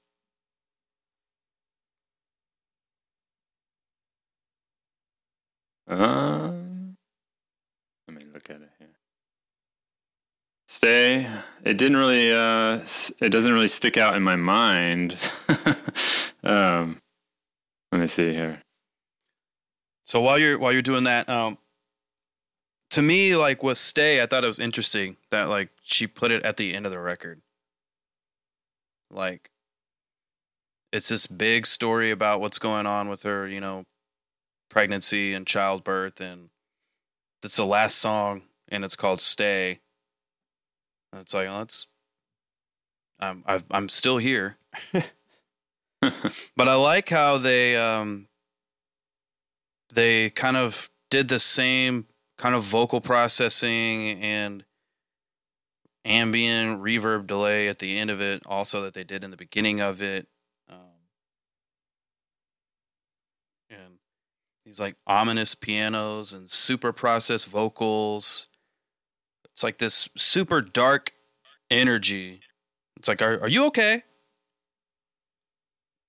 Um, 5.88 6.96
let 8.08 8.18
me 8.18 8.26
look 8.34 8.50
at 8.50 8.58
it 8.62 8.70
here. 8.80 8.90
Stay. 10.68 11.30
It 11.64 11.78
didn't 11.78 11.98
really. 11.98 12.32
Uh, 12.32 12.80
it 13.22 13.30
doesn't 13.32 13.52
really 13.54 13.68
stick 13.68 13.98
out 13.98 14.16
in 14.16 14.24
my 14.24 14.36
mind. 14.36 15.18
um, 16.44 17.00
let 17.92 18.00
me 18.02 18.08
see 18.08 18.34
here. 18.34 18.62
So 20.06 20.22
while 20.22 20.40
you're 20.40 20.58
while 20.58 20.72
you're 20.74 20.82
doing 20.82 21.06
that, 21.06 21.30
um, 21.30 21.58
to 22.94 23.02
me, 23.02 23.36
like 23.36 23.64
with 23.64 23.80
"Stay," 23.80 24.22
I 24.22 24.28
thought 24.28 24.44
it 24.44 24.48
was 24.48 24.60
interesting 24.60 25.18
that 25.32 25.50
like 25.50 25.70
she 25.82 26.06
put 26.06 26.30
it 26.30 26.44
at 26.44 26.58
the 26.58 26.76
end 26.76 26.86
of 26.86 26.92
the 26.92 27.00
record. 27.00 27.42
Like, 29.10 29.50
it's 30.92 31.10
this 31.10 31.26
big 31.26 31.66
story 31.66 32.12
about 32.12 32.40
what's 32.40 32.60
going 32.60 32.86
on 32.86 33.10
with 33.10 33.24
her, 33.24 33.48
you 33.48 33.60
know, 33.60 33.86
pregnancy 34.70 35.34
and 35.34 35.48
childbirth, 35.48 36.22
and 36.22 36.50
it's 37.42 37.58
the 37.58 37.66
last 37.66 37.98
song, 37.98 38.44
and 38.70 38.86
it's 38.86 38.96
called 38.96 39.20
"Stay." 39.20 39.80
And 41.12 41.22
it's 41.22 41.34
like, 41.34 41.48
oh, 41.48 41.58
that's, 41.60 41.88
I'm 43.20 43.44
I've, 43.48 43.66
I'm 43.72 43.90
still 43.90 44.18
here. 44.20 44.58
But 46.58 46.68
I 46.68 46.76
like 46.76 47.08
how 47.08 47.38
they 47.38 47.78
um 47.78 48.28
they 49.94 50.30
kind 50.32 50.58
of 50.58 50.90
did 51.10 51.30
the 51.30 51.40
same 51.40 52.08
kind 52.38 52.56
of 52.56 52.64
vocal 52.64 53.02
processing 53.02 54.22
and 54.22 54.66
ambient 56.06 56.82
reverb 56.82 57.28
delay 57.28 57.68
at 57.68 57.80
the 57.80 57.98
end 57.98 58.10
of 58.10 58.20
it 58.20 58.44
also 58.46 58.82
that 58.82 58.94
they 58.94 59.04
did 59.04 59.24
in 59.24 59.32
the 59.32 59.38
beginning 59.38 59.80
of 59.80 60.02
it. 60.02 60.28
Um, 60.70 60.78
and 63.70 64.00
these 64.66 64.80
like 64.80 64.96
ominous 65.08 65.56
pianos 65.56 66.34
and 66.34 66.50
super 66.50 66.92
processed 66.92 67.48
vocals. 67.48 68.48
It's 69.46 69.64
like 69.64 69.78
this 69.78 70.10
super 70.18 70.62
dark 70.62 71.14
energy. 71.70 72.42
It's 72.98 73.08
like 73.08 73.22
are, 73.22 73.40
are 73.42 73.48
you 73.48 73.66
okay? 73.66 74.04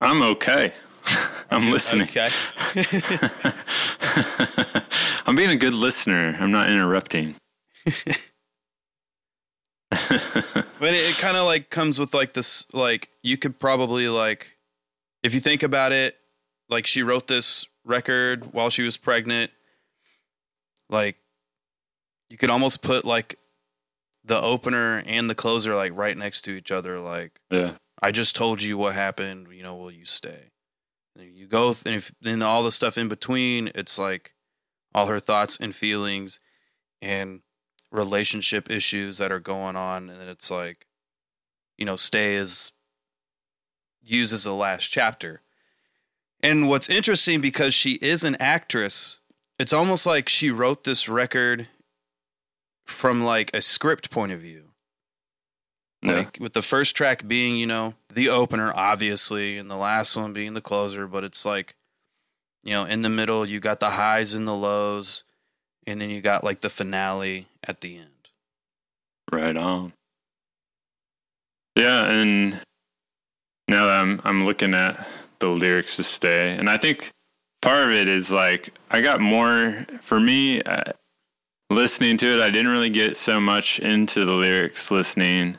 I'm 0.01 0.23
okay. 0.23 0.73
I'm 1.51 1.71
listening. 1.71 2.09
okay 2.09 2.31
I'm 5.35 5.37
being 5.37 5.51
a 5.51 5.57
good 5.57 5.75
listener. 5.75 6.37
I'm 6.39 6.53
not 6.53 6.71
interrupting. 6.71 7.35
But 9.91 10.93
it, 10.95 11.11
it 11.11 11.17
kind 11.19 11.37
of 11.37 11.45
like 11.45 11.71
comes 11.71 11.99
with 11.99 12.15
like 12.15 12.35
this, 12.35 12.73
like 12.73 13.09
you 13.23 13.37
could 13.37 13.59
probably 13.59 14.07
like, 14.07 14.57
if 15.25 15.35
you 15.35 15.41
think 15.41 15.65
about 15.65 15.91
it, 15.91 16.17
like 16.69 16.87
she 16.87 17.03
wrote 17.03 17.27
this 17.27 17.67
record 17.85 18.53
while 18.53 18.71
she 18.71 18.85
was 18.85 18.97
pregnant. 18.97 19.51
Like, 20.89 21.17
you 22.31 22.37
could 22.37 22.51
almost 22.51 22.83
put 22.83 23.05
like 23.05 23.37
the 24.25 24.41
opener 24.41 25.03
and 25.05 25.29
the 25.29 25.35
closer 25.35 25.75
like 25.75 25.97
right 25.97 26.17
next 26.17 26.43
to 26.43 26.53
each 26.53 26.71
other. 26.71 27.01
Like, 27.01 27.41
yeah. 27.51 27.73
I 28.01 28.13
just 28.13 28.37
told 28.37 28.63
you 28.63 28.79
what 28.79 28.95
happened. 28.95 29.49
You 29.51 29.65
know, 29.65 29.75
will 29.75 29.91
you 29.91 30.07
stay? 30.07 30.51
And 31.19 31.35
you 31.35 31.49
go, 31.49 31.73
th- 31.73 31.87
and 31.87 31.97
if 31.97 32.13
then 32.21 32.41
all 32.41 32.63
the 32.63 32.71
stuff 32.71 32.97
in 32.97 33.09
between, 33.09 33.73
it's 33.75 33.99
like 33.99 34.34
all 34.95 35.07
her 35.07 35.21
thoughts 35.21 35.57
and 35.61 35.75
feelings, 35.75 36.41
and 37.03 37.41
relationship 37.91 38.71
issues 38.71 39.19
that 39.19 39.33
are 39.33 39.41
going 39.41 39.77
on. 39.77 40.11
And 40.11 40.29
it's 40.29 40.51
like 40.51 40.87
you 41.77 41.85
know 41.85 41.97
stay 41.97 42.37
is 42.37 42.73
used 44.03 44.33
as 44.33 44.45
the 44.45 44.55
last 44.55 44.87
chapter. 44.87 45.41
And 46.43 46.69
what's 46.69 46.91
interesting 46.91 47.41
because 47.41 47.73
she 47.73 47.93
is 47.95 48.23
an 48.23 48.37
actress 48.39 49.21
it's 49.59 49.73
almost 49.73 50.07
like 50.07 50.29
she 50.29 50.51
wrote 50.51 50.85
this 50.85 51.09
record 51.09 51.69
from 52.85 53.25
like 53.25 53.55
a 53.55 53.63
script 53.63 54.11
point 54.11 54.33
of 54.33 54.41
view. 54.41 54.71
Yeah. 56.03 56.17
like 56.17 56.37
with 56.39 56.53
the 56.53 56.61
first 56.61 56.95
track 56.95 57.27
being 57.27 57.57
you 57.57 57.65
know 57.65 57.95
the 58.13 58.29
opener 58.29 58.71
obviously 58.77 59.57
and 59.57 59.71
the 59.71 59.77
last 59.77 60.15
one 60.15 60.35
being 60.35 60.53
the 60.53 60.61
closer 60.61 61.07
but 61.07 61.25
it's 61.25 61.47
like 61.47 61.77
you 62.65 62.73
know 62.73 62.85
in 62.85 63.03
the 63.03 63.09
middle 63.09 63.47
you 63.47 63.61
got 63.61 63.79
the 63.79 63.91
highs 63.91 64.35
and 64.35 64.49
the 64.49 64.55
lows 64.55 65.23
and 65.87 66.01
then 66.01 66.11
you 66.11 66.21
got 66.21 66.43
like 66.43 66.61
the 66.61 66.71
finale 66.71 67.47
at 67.63 67.81
the 67.81 67.97
end 67.97 68.15
Right 69.33 69.57
on. 69.57 69.93
Yeah, 71.77 72.09
and 72.09 72.61
now 73.69 73.87
that 73.87 74.01
I'm 74.01 74.21
I'm 74.25 74.45
looking 74.45 74.75
at 74.75 75.09
the 75.41 75.49
lyrics 75.49 75.97
to 75.97 76.05
stay, 76.05 76.53
and 76.53 76.71
I 76.71 76.77
think 76.77 77.11
part 77.63 77.85
of 77.85 77.91
it 77.91 78.09
is 78.09 78.31
like 78.31 78.73
I 78.91 79.01
got 79.01 79.21
more 79.21 79.87
for 80.01 80.21
me 80.21 80.63
uh, 80.63 80.93
listening 81.71 82.17
to 82.19 82.39
it. 82.39 82.43
I 82.43 82.51
didn't 82.51 82.71
really 82.71 82.91
get 82.91 83.17
so 83.17 83.41
much 83.41 83.81
into 83.81 84.25
the 84.25 84.33
lyrics 84.33 84.91
listening. 84.91 85.57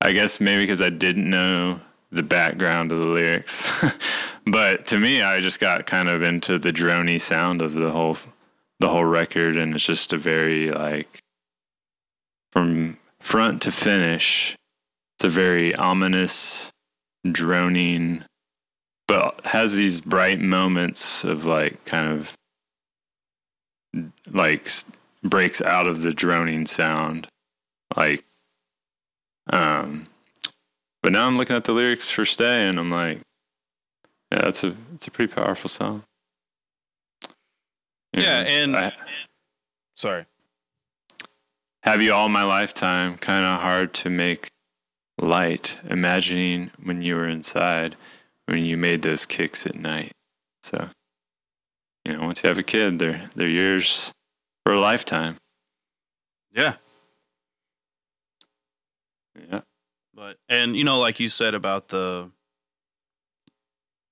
I 0.00 0.12
guess 0.12 0.40
maybe 0.40 0.62
because 0.62 0.80
I 0.80 0.88
didn't 0.88 1.28
know 1.28 1.80
the 2.12 2.22
background 2.22 2.92
of 2.92 2.98
the 2.98 3.06
lyrics, 3.06 3.72
but 4.46 4.86
to 4.88 4.98
me, 4.98 5.22
I 5.22 5.40
just 5.40 5.60
got 5.60 5.86
kind 5.86 6.08
of 6.08 6.22
into 6.22 6.58
the 6.58 6.72
drony 6.72 7.20
sound 7.20 7.62
of 7.62 7.74
the 7.74 7.90
whole 7.90 8.16
the 8.80 8.88
whole 8.88 9.04
record, 9.04 9.56
and 9.56 9.74
it's 9.74 9.84
just 9.84 10.12
a 10.12 10.18
very 10.18 10.68
like 10.68 11.20
from 12.52 12.98
front 13.20 13.62
to 13.62 13.72
finish. 13.72 14.56
It's 15.16 15.24
a 15.24 15.28
very 15.28 15.74
ominous, 15.74 16.72
droning, 17.30 18.24
but 19.06 19.44
has 19.44 19.74
these 19.74 20.00
bright 20.00 20.40
moments 20.40 21.24
of 21.24 21.44
like 21.44 21.84
kind 21.84 22.12
of 22.12 22.36
like 24.30 24.68
breaks 25.22 25.60
out 25.62 25.86
of 25.86 26.02
the 26.02 26.12
droning 26.12 26.66
sound. 26.66 27.28
Like, 27.96 28.24
um, 29.52 30.06
but 31.02 31.12
now 31.12 31.26
I'm 31.26 31.36
looking 31.38 31.56
at 31.56 31.64
the 31.64 31.72
lyrics 31.72 32.10
for 32.10 32.24
Stay 32.24 32.68
and 32.68 32.78
I'm 32.78 32.90
like, 32.90 33.20
yeah, 34.32 34.42
that's 34.42 34.64
a, 34.64 34.74
it's 34.94 35.06
a 35.06 35.10
pretty 35.10 35.32
powerful 35.32 35.68
song. 35.68 36.04
You 38.12 38.22
Yeah, 38.22 38.42
know, 38.42 38.48
and- 38.48 38.76
I, 38.76 38.92
sorry. 39.94 40.26
Have 41.82 42.02
you 42.02 42.12
all 42.12 42.28
my 42.28 42.42
lifetime 42.42 43.16
kind 43.16 43.44
of 43.44 43.60
hard 43.62 43.94
to 43.94 44.10
make 44.10 44.48
light 45.18 45.78
imagining 45.88 46.70
when 46.82 47.00
you 47.02 47.14
were 47.14 47.26
inside 47.26 47.96
when 48.46 48.64
you 48.64 48.76
made 48.76 49.00
those 49.02 49.24
kicks 49.24 49.66
at 49.66 49.76
night? 49.76 50.12
So 50.62 50.90
you 52.04 52.12
know 52.12 52.20
once 52.26 52.42
you 52.42 52.48
have 52.48 52.58
a 52.58 52.62
kid 52.62 52.98
they're 52.98 53.30
they're 53.34 53.48
yours 53.48 54.12
for 54.66 54.74
a 54.74 54.80
lifetime. 54.80 55.38
Yeah. 56.52 56.74
Yeah 59.48 59.60
But 60.20 60.36
and 60.50 60.76
you 60.76 60.84
know, 60.84 60.98
like 60.98 61.18
you 61.18 61.30
said 61.30 61.54
about 61.54 61.88
the 61.88 62.30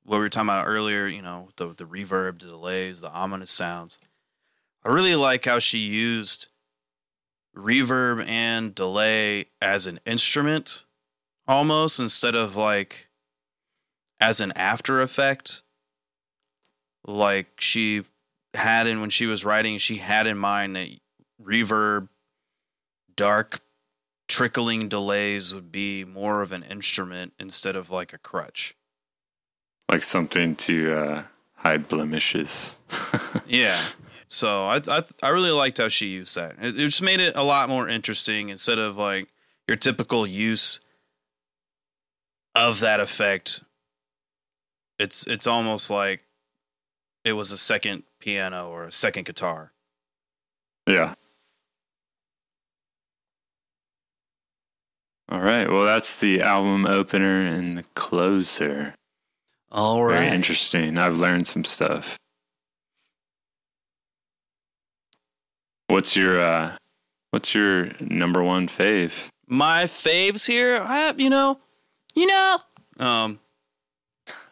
what 0.04 0.16
we 0.16 0.20
were 0.20 0.30
talking 0.30 0.48
about 0.48 0.66
earlier, 0.66 1.06
you 1.06 1.20
know, 1.20 1.50
the 1.56 1.74
the 1.74 1.84
reverb, 1.84 2.40
the 2.40 2.46
delays, 2.46 3.02
the 3.02 3.10
ominous 3.10 3.52
sounds. 3.52 3.98
I 4.82 4.88
really 4.88 5.16
like 5.16 5.44
how 5.44 5.58
she 5.58 5.80
used 5.80 6.50
reverb 7.54 8.26
and 8.26 8.74
delay 8.74 9.48
as 9.60 9.86
an 9.86 10.00
instrument 10.06 10.86
almost 11.46 12.00
instead 12.00 12.34
of 12.34 12.56
like 12.56 13.10
as 14.18 14.40
an 14.40 14.52
after 14.52 15.02
effect. 15.02 15.60
Like 17.06 17.60
she 17.60 18.04
had 18.54 18.86
in 18.86 19.02
when 19.02 19.10
she 19.10 19.26
was 19.26 19.44
writing, 19.44 19.76
she 19.76 19.98
had 19.98 20.26
in 20.26 20.38
mind 20.38 20.74
that 20.74 20.88
reverb, 21.38 22.08
dark 23.14 23.60
trickling 24.28 24.88
delays 24.88 25.54
would 25.54 25.72
be 25.72 26.04
more 26.04 26.42
of 26.42 26.52
an 26.52 26.62
instrument 26.62 27.32
instead 27.40 27.74
of 27.74 27.90
like 27.90 28.12
a 28.12 28.18
crutch. 28.18 28.74
like 29.90 30.02
something 30.02 30.54
to 30.54 30.92
uh 30.94 31.22
hide 31.56 31.88
blemishes 31.88 32.76
Yeah. 33.46 33.82
So 34.26 34.66
I 34.66 34.82
I 34.86 35.02
I 35.22 35.28
really 35.30 35.50
liked 35.50 35.78
how 35.78 35.88
she 35.88 36.08
used 36.08 36.34
that. 36.36 36.56
It, 36.60 36.78
it 36.78 36.84
just 36.86 37.00
made 37.02 37.20
it 37.20 37.34
a 37.36 37.42
lot 37.42 37.68
more 37.70 37.88
interesting 37.88 38.50
instead 38.50 38.78
of 38.78 38.96
like 38.96 39.28
your 39.66 39.76
typical 39.76 40.26
use 40.26 40.80
of 42.54 42.80
that 42.80 43.00
effect. 43.00 43.62
It's 44.98 45.26
it's 45.26 45.46
almost 45.46 45.90
like 45.90 46.24
it 47.24 47.32
was 47.32 47.52
a 47.52 47.58
second 47.58 48.02
piano 48.20 48.68
or 48.68 48.84
a 48.84 48.92
second 48.92 49.24
guitar. 49.24 49.72
yeah 50.86 51.14
all 55.30 55.40
right 55.40 55.70
well 55.70 55.84
that's 55.84 56.20
the 56.20 56.40
album 56.40 56.86
opener 56.86 57.42
and 57.46 57.76
the 57.78 57.84
closer 57.94 58.94
All 59.70 60.02
right. 60.04 60.20
very 60.20 60.34
interesting 60.34 60.96
i've 60.98 61.16
learned 61.18 61.46
some 61.46 61.64
stuff 61.64 62.16
what's 65.88 66.16
your 66.16 66.40
uh 66.40 66.76
what's 67.30 67.54
your 67.54 67.88
number 68.00 68.42
one 68.42 68.68
fave 68.68 69.28
my 69.46 69.84
faves 69.84 70.46
here 70.46 70.80
I, 70.82 71.12
you 71.16 71.30
know 71.30 71.58
you 72.14 72.26
know 72.26 72.58
um 72.98 73.40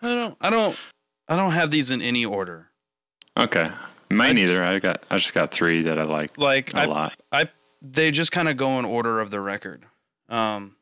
i 0.02 0.08
don't 0.14 0.36
i 0.40 0.50
don't 0.50 0.76
i 1.28 1.36
don't 1.36 1.52
have 1.52 1.70
these 1.70 1.90
in 1.90 2.00
any 2.02 2.24
order 2.24 2.70
Okay. 3.38 3.70
Mine 4.10 4.30
I- 4.30 4.32
neither. 4.32 4.64
I 4.64 4.78
got 4.78 5.04
I 5.10 5.18
just 5.18 5.34
got 5.34 5.50
three 5.52 5.82
that 5.82 5.98
I 5.98 6.04
like 6.04 6.38
like 6.38 6.72
a 6.72 6.78
I, 6.78 6.84
lot. 6.86 7.12
I 7.30 7.50
they 7.82 8.10
just 8.10 8.32
kind 8.32 8.48
of 8.48 8.56
go 8.56 8.78
in 8.78 8.86
order 8.86 9.20
of 9.20 9.30
the 9.30 9.42
record 9.42 9.84
um 10.28 10.76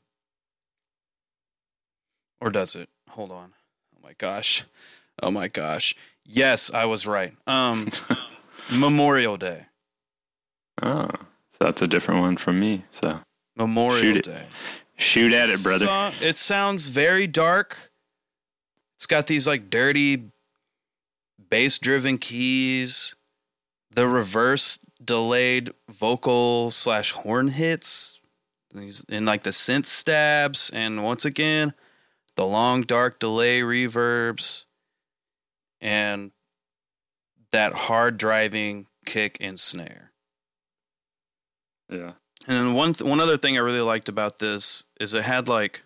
or 2.40 2.50
does 2.50 2.74
it? 2.76 2.88
Hold 3.10 3.30
on. 3.30 3.52
Oh 3.96 4.00
my 4.02 4.12
gosh. 4.18 4.64
Oh 5.22 5.30
my 5.30 5.48
gosh. 5.48 5.94
Yes 6.26 6.72
i 6.72 6.84
was 6.84 7.06
right. 7.06 7.34
Um 7.46 7.90
memorial 8.72 9.36
day. 9.36 9.66
Oh. 10.82 11.08
So 11.52 11.58
that's 11.60 11.82
a 11.82 11.86
different 11.86 12.20
one 12.20 12.36
from 12.36 12.58
me. 12.58 12.84
So. 12.90 13.20
Memorial 13.56 14.00
Shoot 14.00 14.24
day. 14.24 14.46
Shoot 14.96 15.32
at 15.32 15.48
it, 15.48 15.62
brother. 15.62 15.86
So- 15.86 16.12
it 16.20 16.36
sounds 16.36 16.88
very 16.88 17.26
dark. 17.26 17.90
It's 18.96 19.06
got 19.06 19.26
these 19.26 19.46
like 19.46 19.70
dirty 19.70 20.30
bass 21.50 21.78
driven 21.78 22.18
keys, 22.18 23.14
the 23.90 24.08
reverse 24.08 24.78
delayed 25.04 25.72
vocal 25.88 26.70
slash 26.70 27.12
horn 27.12 27.48
hits, 27.48 28.20
and 28.74 29.26
like 29.26 29.42
the 29.42 29.50
synth 29.50 29.86
stabs, 29.86 30.70
and 30.70 31.02
once 31.02 31.24
again, 31.24 31.74
the 32.36 32.46
long 32.46 32.82
dark 32.82 33.18
delay 33.18 33.60
reverbs, 33.60 34.64
and 35.80 36.32
that 37.52 37.72
hard 37.72 38.18
driving 38.18 38.86
kick 39.06 39.38
and 39.40 39.58
snare. 39.58 40.12
Yeah. 41.88 42.12
And 42.46 42.56
then 42.58 42.74
one 42.74 42.94
th- 42.94 43.08
one 43.08 43.20
other 43.20 43.36
thing 43.36 43.56
I 43.56 43.60
really 43.60 43.80
liked 43.80 44.08
about 44.08 44.38
this 44.38 44.84
is 45.00 45.14
it 45.14 45.22
had 45.24 45.48
like 45.48 45.82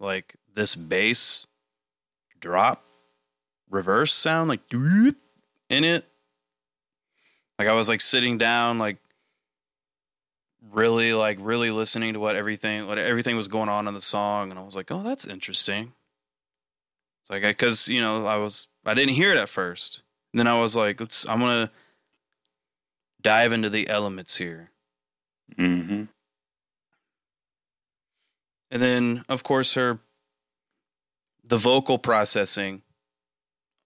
like 0.00 0.36
this 0.54 0.74
bass 0.74 1.46
drop 2.40 2.84
reverse 3.70 4.12
sound 4.12 4.48
like 4.48 4.60
in 4.72 5.14
it. 5.70 6.06
Like 7.58 7.68
I 7.68 7.72
was 7.72 7.88
like 7.88 8.00
sitting 8.00 8.38
down 8.38 8.78
like 8.78 8.98
really 10.72 11.12
like 11.12 11.38
really 11.40 11.70
listening 11.70 12.14
to 12.14 12.20
what 12.20 12.36
everything 12.36 12.86
what 12.86 12.98
everything 12.98 13.36
was 13.36 13.48
going 13.48 13.68
on 13.68 13.86
in 13.88 13.94
the 13.94 14.00
song 14.00 14.50
and 14.50 14.58
I 14.58 14.62
was 14.62 14.76
like, 14.76 14.90
"Oh, 14.90 15.02
that's 15.02 15.26
interesting." 15.26 15.92
It's 17.22 17.30
like 17.30 17.58
cuz 17.58 17.88
you 17.88 18.00
know, 18.00 18.26
I 18.26 18.36
was 18.36 18.68
I 18.84 18.94
didn't 18.94 19.14
hear 19.14 19.30
it 19.30 19.36
at 19.36 19.48
first. 19.48 20.02
And 20.32 20.38
then 20.40 20.46
I 20.46 20.58
was 20.58 20.74
like, 20.74 21.00
"Let's 21.00 21.28
I'm 21.28 21.38
going 21.40 21.68
to 21.68 21.72
dive 23.22 23.52
into 23.52 23.70
the 23.70 23.88
elements 23.88 24.36
here." 24.36 24.70
Mm-hmm. 25.56 26.04
And 28.70 28.82
then, 28.82 29.24
of 29.28 29.44
course, 29.44 29.74
her 29.74 30.00
the 31.44 31.56
vocal 31.56 31.98
processing 31.98 32.82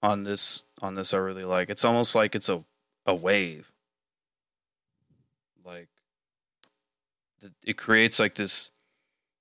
on 0.03 0.23
this 0.23 0.63
on 0.81 0.95
this 0.95 1.13
I 1.13 1.19
really 1.19 1.45
like. 1.45 1.71
It's 1.71 1.85
almost 1.85 2.15
like 2.15 2.35
it's 2.35 2.49
a 2.49 2.65
a 3.05 3.15
wave. 3.15 3.73
Like 5.65 5.89
th- 6.63 6.73
it 7.65 7.77
creates 7.77 8.19
like 8.19 8.35
this 8.35 8.71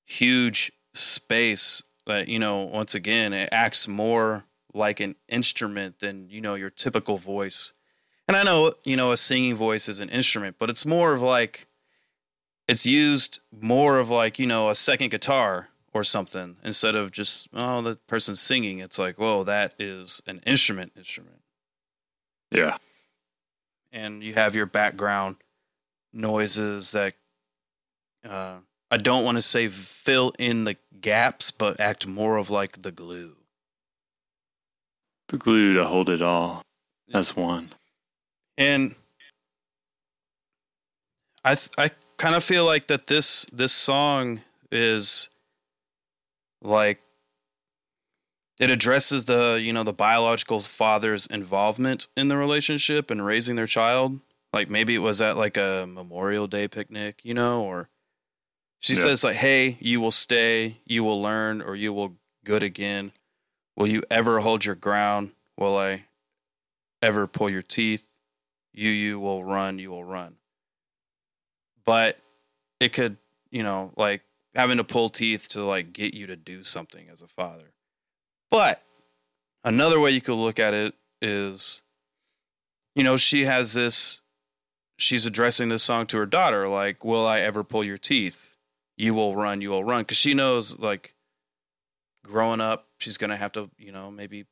huge 0.05 0.71
space 0.93 1.83
that 2.05 2.27
you 2.27 2.39
know 2.39 2.62
once 2.63 2.95
again 2.95 3.33
it 3.33 3.49
acts 3.51 3.88
more 3.88 4.45
like 4.73 4.99
an 4.99 5.15
instrument 5.27 5.99
than 5.99 6.29
you 6.29 6.39
know 6.41 6.55
your 6.55 6.69
typical 6.69 7.17
voice 7.17 7.73
and 8.27 8.36
I 8.38 8.43
know 8.43 8.73
you 8.83 8.95
know 8.95 9.12
a 9.12 9.17
singing 9.17 9.55
voice 9.55 9.88
is 9.88 9.99
an 10.01 10.10
instrument, 10.10 10.57
but 10.60 10.69
it's 10.69 10.86
more 10.86 11.13
of 11.13 11.21
like 11.21 11.67
it's 12.67 12.86
used 12.86 13.39
more 13.51 13.99
of 13.99 14.10
like 14.10 14.38
you 14.38 14.45
know 14.45 14.69
a 14.69 14.75
second 14.75 15.12
guitar 15.12 15.69
or 15.93 16.03
something 16.03 16.57
instead 16.63 16.95
of 16.95 17.12
just 17.12 17.47
oh 17.53 17.81
the 17.81 17.95
person's 18.07 18.41
singing. 18.41 18.79
It's 18.79 18.99
like 18.99 19.17
whoa 19.17 19.43
that 19.45 19.73
is 19.79 20.21
an 20.27 20.41
instrument 20.45 20.91
instrument, 20.97 21.41
Yeah. 22.51 22.77
and 23.93 24.21
you 24.21 24.33
have 24.33 24.55
your 24.55 24.65
background 24.65 25.38
noises 26.12 26.91
that 26.91 27.13
uh, 28.27 28.58
I 28.89 28.97
don't 28.97 29.23
want 29.25 29.38
to 29.38 29.41
say 29.41 29.67
fill 29.67 30.34
in 30.39 30.63
the 30.63 30.77
gaps, 31.01 31.51
but 31.51 31.80
act 31.80 32.08
more 32.08 32.38
of 32.38 32.49
like 32.49 32.82
the 32.82 32.91
glue. 32.91 33.36
The 35.30 35.38
glue 35.38 35.73
to 35.73 35.86
hold 35.86 36.10
it 36.10 36.21
all 36.21 36.62
as 37.13 37.36
one. 37.36 37.73
and 38.58 38.95
I 41.43 41.56
th- 41.56 41.69
I 41.77 41.91
kind 42.17 42.36
of 42.36 42.43
feel 42.43 42.65
like 42.65 42.88
that 42.88 43.08
this 43.08 43.45
this 43.51 43.71
song 43.73 44.41
is 44.71 45.30
like 46.62 46.99
it 48.60 48.69
addresses 48.69 49.25
the 49.25 49.60
you 49.62 49.71
know 49.71 49.84
the 49.84 49.93
biological 49.93 50.60
father's 50.62 51.25
involvement 51.27 52.08
in 52.17 52.27
the 52.27 52.38
relationship 52.38 53.12
and 53.12 53.25
raising 53.25 53.56
their 53.56 53.67
child 53.67 54.19
like 54.51 54.69
maybe 54.69 54.95
it 54.95 54.99
was 54.99 55.21
at 55.21 55.38
like 55.38 55.56
a 55.58 55.86
memorial 55.88 56.47
day 56.47 56.67
picnic 56.67 57.19
you 57.23 57.34
know 57.34 57.63
or 57.63 57.89
she 58.79 58.93
Yeah. 58.93 59.01
says 59.01 59.23
like 59.23 59.35
hey 59.35 59.77
you 59.79 59.99
will 60.01 60.11
stay 60.11 60.77
you 60.85 61.03
will 61.03 61.21
learn 61.21 61.61
or 61.61 61.75
you 61.75 61.93
will 61.93 62.15
good 62.43 62.63
again. 62.63 63.11
Will 63.75 63.87
you 63.87 64.03
ever 64.09 64.39
hold 64.39 64.65
your 64.65 64.75
ground? 64.75 65.31
Will 65.57 65.77
i 65.77 66.05
ever 67.01 67.27
pull 67.27 67.49
your 67.49 67.61
teeth? 67.61 68.07
You 68.73 68.89
you 68.89 69.19
will 69.19 69.43
run 69.43 69.79
you 69.79 69.89
will 69.91 70.03
run. 70.03 70.35
But 71.85 72.19
it 72.79 72.93
could 72.93 73.17
you 73.51 73.63
know 73.63 73.91
like 73.95 74.21
having 74.55 74.77
to 74.77 74.83
pull 74.83 75.09
teeth 75.09 75.49
to 75.49 75.63
like 75.63 75.93
get 75.93 76.13
you 76.13 76.27
to 76.27 76.35
do 76.35 76.63
something 76.63 77.07
as 77.09 77.21
a 77.21 77.27
father. 77.27 77.71
But 78.49 78.81
another 79.63 79.99
way 79.99 80.11
you 80.11 80.21
could 80.21 80.35
look 80.35 80.59
at 80.59 80.73
it 80.73 80.93
is 81.21 81.81
you 82.95 83.03
know 83.03 83.17
she 83.17 83.45
has 83.45 83.73
this 83.73 84.21
she's 84.97 85.25
addressing 85.25 85.69
this 85.69 85.83
song 85.83 86.05
to 86.07 86.17
her 86.17 86.25
daughter 86.25 86.67
like 86.67 87.03
will 87.03 87.25
i 87.25 87.39
ever 87.39 87.63
pull 87.63 87.85
your 87.85 87.97
teeth 87.97 88.55
you 88.97 89.13
will 89.13 89.36
run 89.36 89.62
you 89.62 89.69
will 89.69 89.83
run. 89.83 90.01
Because 90.01 90.17
she 90.17 90.33
knows 90.33 90.77
like 90.79 91.13
growing 92.23 92.60
up 92.62 92.88
she's 92.99 93.17
gonna 93.17 93.38
have 93.38 93.51
to 93.53 93.69
you 93.77 93.91
know 93.91 94.12
maybe 94.12 94.45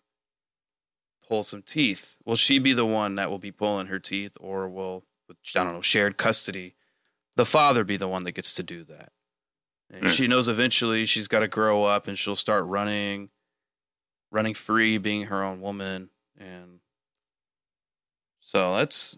pull 1.28 1.44
some 1.44 1.62
teeth. 1.64 2.18
Will 2.26 2.36
she 2.36 2.60
be 2.60 2.74
the 2.74 2.86
one 2.86 3.16
that 3.16 3.30
will 3.30 3.40
be 3.40 3.52
pulling 3.52 3.88
her 3.88 4.00
teeth 4.00 4.38
or 4.40 4.70
will 4.70 5.04
i 5.56 5.64
don't 5.64 5.74
know 5.74 5.82
shared 5.82 6.18
custody 6.18 6.76
the 7.36 7.46
father 7.46 7.84
be 7.84 7.98
the 7.98 8.08
one 8.08 8.24
that 8.24 8.34
gets 8.34 8.54
to 8.54 8.64
do 8.64 8.84
that? 8.86 9.12
And 9.92 10.06
Yeah. 10.06 10.10
she 10.12 10.28
knows 10.28 10.48
eventually 10.48 11.06
she's 11.06 11.28
got 11.28 11.40
to 11.42 11.48
grow 11.48 11.84
up 11.84 12.08
and 12.08 12.18
she'll 12.18 12.36
start 12.36 12.66
running 12.66 13.30
running 14.32 14.54
free 14.54 14.98
being 14.98 15.26
her 15.28 15.44
own 15.44 15.62
woman. 15.62 16.10
And 16.38 16.80
so 18.42 18.76
that's 18.76 19.18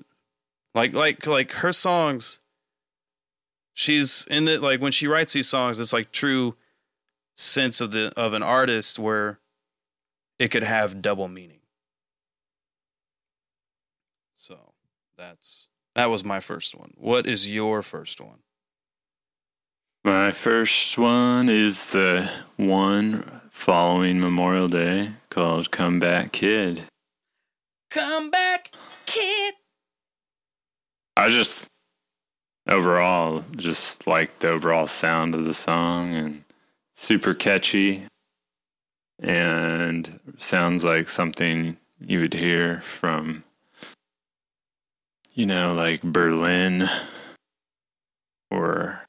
like 0.75 0.93
like 0.93 1.25
like 1.27 1.51
her 1.53 1.71
songs 1.73 2.39
she's 3.77 4.25
in 4.31 4.47
it 4.47 4.61
like 4.61 4.81
when 4.81 4.91
she 4.91 5.07
writes 5.07 5.33
these 5.33 5.47
songs 5.47 5.77
it's 5.79 5.93
like 5.93 6.11
true 6.11 6.55
sense 7.35 7.79
of 7.79 7.91
the 7.91 8.11
of 8.17 8.33
an 8.33 8.41
artist 8.41 8.97
where 8.97 9.39
it 10.39 10.49
could 10.49 10.63
have 10.63 11.01
double 11.01 11.27
meaning. 11.27 11.59
So 14.33 14.57
that's 15.17 15.67
that 15.95 16.07
was 16.07 16.23
my 16.23 16.39
first 16.39 16.75
one. 16.75 16.93
What 16.97 17.27
is 17.27 17.51
your 17.51 17.83
first 17.83 18.19
one? 18.19 18.39
My 20.03 20.31
first 20.31 20.97
one 20.97 21.47
is 21.49 21.91
the 21.91 22.29
one 22.55 23.41
following 23.51 24.19
Memorial 24.19 24.67
Day 24.67 25.11
called 25.29 25.69
come 25.69 25.99
back 25.99 26.31
Kid. 26.31 26.83
come 27.91 28.31
back 28.31 28.71
kid. 29.05 29.53
I 31.15 31.29
just 31.29 31.69
overall 32.67 33.43
just 33.55 34.07
like 34.07 34.39
the 34.39 34.49
overall 34.49 34.87
sound 34.87 35.35
of 35.35 35.45
the 35.45 35.53
song 35.53 36.13
and 36.15 36.43
super 36.95 37.33
catchy 37.33 38.03
and 39.19 40.19
sounds 40.37 40.83
like 40.83 41.09
something 41.09 41.77
you 41.99 42.19
would 42.19 42.33
hear 42.33 42.81
from 42.81 43.43
you 45.33 45.45
know 45.45 45.73
like 45.73 46.01
Berlin 46.01 46.89
or 48.51 49.01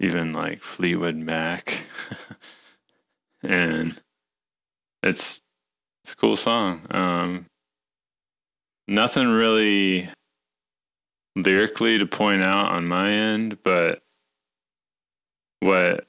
even 0.00 0.32
like 0.32 0.62
Fleetwood 0.62 1.16
Mac. 1.16 1.84
And 3.44 4.00
it's 5.02 5.40
it's 6.04 6.12
a 6.12 6.16
cool 6.16 6.36
song. 6.36 6.86
Um 6.90 7.46
nothing 8.86 9.28
really 9.28 10.08
lyrically 11.36 11.98
to 11.98 12.06
point 12.06 12.42
out 12.42 12.66
on 12.72 12.86
my 12.86 13.10
end, 13.10 13.58
but 13.62 14.02
what 15.60 16.06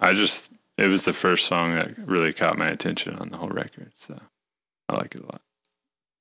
I 0.00 0.12
just 0.14 0.50
it 0.78 0.86
was 0.86 1.04
the 1.04 1.12
first 1.12 1.46
song 1.46 1.74
that 1.76 1.96
really 2.06 2.32
caught 2.32 2.58
my 2.58 2.68
attention 2.68 3.14
on 3.16 3.28
the 3.30 3.36
whole 3.36 3.48
record, 3.50 3.92
so 3.94 4.18
I 4.88 4.96
like 4.96 5.14
it 5.14 5.22
a 5.22 5.26
lot. 5.26 5.42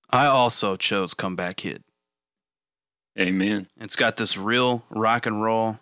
i 0.09 0.25
also 0.27 0.75
chose 0.75 1.13
come 1.13 1.35
back 1.35 1.57
kid 1.57 1.83
Amen. 3.19 3.67
it's 3.79 3.95
got 3.95 4.17
this 4.17 4.37
real 4.37 4.83
rock 4.89 5.25
and 5.25 5.41
roll 5.41 5.79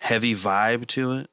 heavy 0.00 0.34
vibe 0.34 0.86
to 0.88 1.12
it 1.12 1.30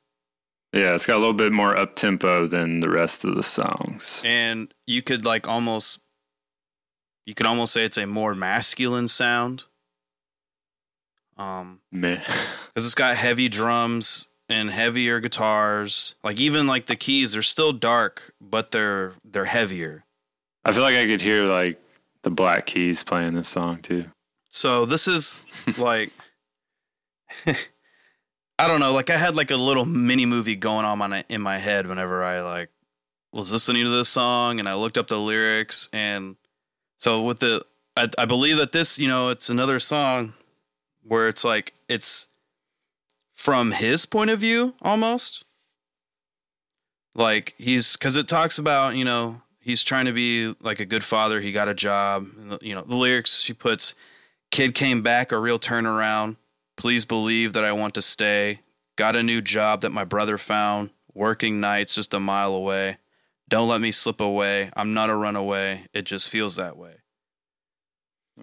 Yeah, 0.74 0.94
it's 0.94 1.06
got 1.08 1.15
a 1.15 1.20
little 1.20 1.34
bit 1.34 1.52
more 1.52 1.76
up 1.76 1.96
tempo 1.96 2.46
than 2.48 2.82
the 2.82 2.89
rest 2.89 3.24
of 3.24 3.34
the 3.36 3.44
songs. 3.44 4.22
and 4.26 4.72
you 4.86 5.02
could 5.02 5.26
like 5.26 5.48
almost 5.48 6.00
you 7.26 7.34
could 7.34 7.48
almost 7.48 7.74
say 7.74 7.86
it's 7.86 7.98
a 7.98 8.06
more 8.06 8.36
masculine 8.36 9.08
sound 9.08 9.65
um 11.39 11.80
Man. 11.91 12.17
because 12.67 12.86
it's 12.86 12.95
got 12.95 13.15
heavy 13.15 13.49
drums 13.49 14.28
and 14.49 14.69
heavier 14.69 15.19
guitars 15.19 16.15
like 16.23 16.39
even 16.39 16.67
like 16.67 16.86
the 16.88 16.95
keys 16.95 17.32
they're 17.32 17.41
still 17.41 17.71
dark 17.71 18.34
but 18.41 18.71
they're 18.71 19.13
they're 19.23 19.45
heavier 19.45 20.04
I 20.65 20.71
feel 20.73 20.84
like 20.84 20.95
I 20.95 21.08
could 21.08 21.21
hear 21.21 21.45
like 21.45 21.82
the 22.21 22.30
Black 22.30 22.65
Keys 22.65 23.02
playing 23.04 23.34
this 23.34 23.47
song 23.47 23.82
too. 23.82 24.06
so 24.49 24.86
this 24.86 25.08
is 25.08 25.41
like 25.78 26.12
i 27.45 28.67
don't 28.67 28.80
know 28.80 28.91
like 28.91 29.10
i 29.10 29.17
had 29.17 29.36
like 29.36 29.52
a 29.52 29.56
little 29.56 29.86
mini 29.86 30.25
movie 30.25 30.56
going 30.56 30.84
on 30.86 30.97
my, 30.97 31.23
in 31.30 31.41
my 31.41 31.58
head 31.60 31.88
whenever 31.88 32.23
i 32.23 32.41
like 32.41 32.69
was 33.32 33.52
listening 33.52 33.84
to 33.84 33.89
this 33.91 34.10
song 34.10 34.60
and 34.60 34.67
i 34.67 34.73
looked 34.73 34.97
up 34.97 35.08
the 35.08 35.17
lyrics 35.19 35.88
and 35.93 36.36
so 36.97 37.21
with 37.21 37.39
the 37.39 37.63
I, 37.95 38.10
I 38.17 38.25
believe 38.25 38.58
that 38.58 38.71
this 38.71 38.97
you 38.97 39.08
know 39.08 39.30
it's 39.30 39.49
another 39.49 39.80
song 39.80 40.34
where 41.10 41.28
it's 41.28 41.43
like 41.43 41.74
it's 41.89 42.28
from 43.34 43.72
his 43.72 44.06
point 44.06 44.30
of 44.30 44.39
view 44.39 44.76
almost. 44.82 45.43
Like 47.15 47.56
he's 47.58 47.98
because 47.98 48.15
it 48.15 48.28
talks 48.28 48.60
about 48.60 48.95
you 48.95 49.04
know 49.04 49.41
he's 49.60 49.84
trying 49.84 50.06
to 50.06 50.13
be 50.13 50.56
like 50.62 50.80
a 50.80 50.86
good 50.86 51.04
father. 51.04 51.41
He 51.41 51.52
got 51.52 51.67
a 51.67 51.74
job. 51.74 52.28
You 52.62 52.76
know 52.76 52.84
the 52.84 52.95
lyrics 52.95 53.41
she 53.41 53.54
puts 53.54 53.93
kid 54.52 54.74
came 54.74 55.02
back 55.02 55.32
a 55.32 55.38
real 55.38 55.60
turnaround. 55.60 56.38
Please 56.78 57.04
believe 57.04 57.54
that 57.54 57.65
i 57.65 57.72
want 57.74 57.95
to 57.95 58.02
stay. 58.02 58.62
Got 58.95 59.15
a 59.15 59.24
new 59.24 59.41
job 59.41 59.82
that 59.82 59.91
my 59.91 60.06
brother 60.06 60.38
found. 60.38 60.91
Working 61.13 61.60
nights 61.60 61.95
just 61.95 62.13
a 62.13 62.19
mile 62.19 62.54
away. 62.54 62.98
Don't 63.50 63.67
let 63.67 63.82
me 63.82 63.91
slip 63.91 64.22
away. 64.22 64.69
I'm 64.76 64.93
not 64.93 65.10
a 65.10 65.15
runaway. 65.15 65.88
It 65.91 66.04
just 66.04 66.30
feels 66.30 66.56
that 66.56 66.78
way 66.78 66.98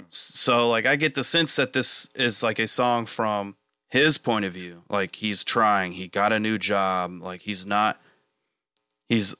so 0.08 0.68
like 0.68 0.86
I 0.86 0.96
get 0.96 1.14
the 1.14 1.24
sense 1.24 1.56
that 1.56 1.72
this 1.72 2.08
is 2.14 2.42
like 2.42 2.58
a 2.58 2.66
song 2.66 3.06
from 3.06 3.56
his 3.88 4.18
point 4.18 4.44
of 4.44 4.52
view. 4.52 4.82
Like 4.88 5.16
he's 5.16 5.44
trying, 5.44 5.92
he 5.92 6.08
got 6.08 6.32
a 6.32 6.40
new 6.40 6.58
job, 6.58 7.22
like 7.22 7.42
he's 7.42 7.66
not 7.66 8.00
he's 9.08 9.34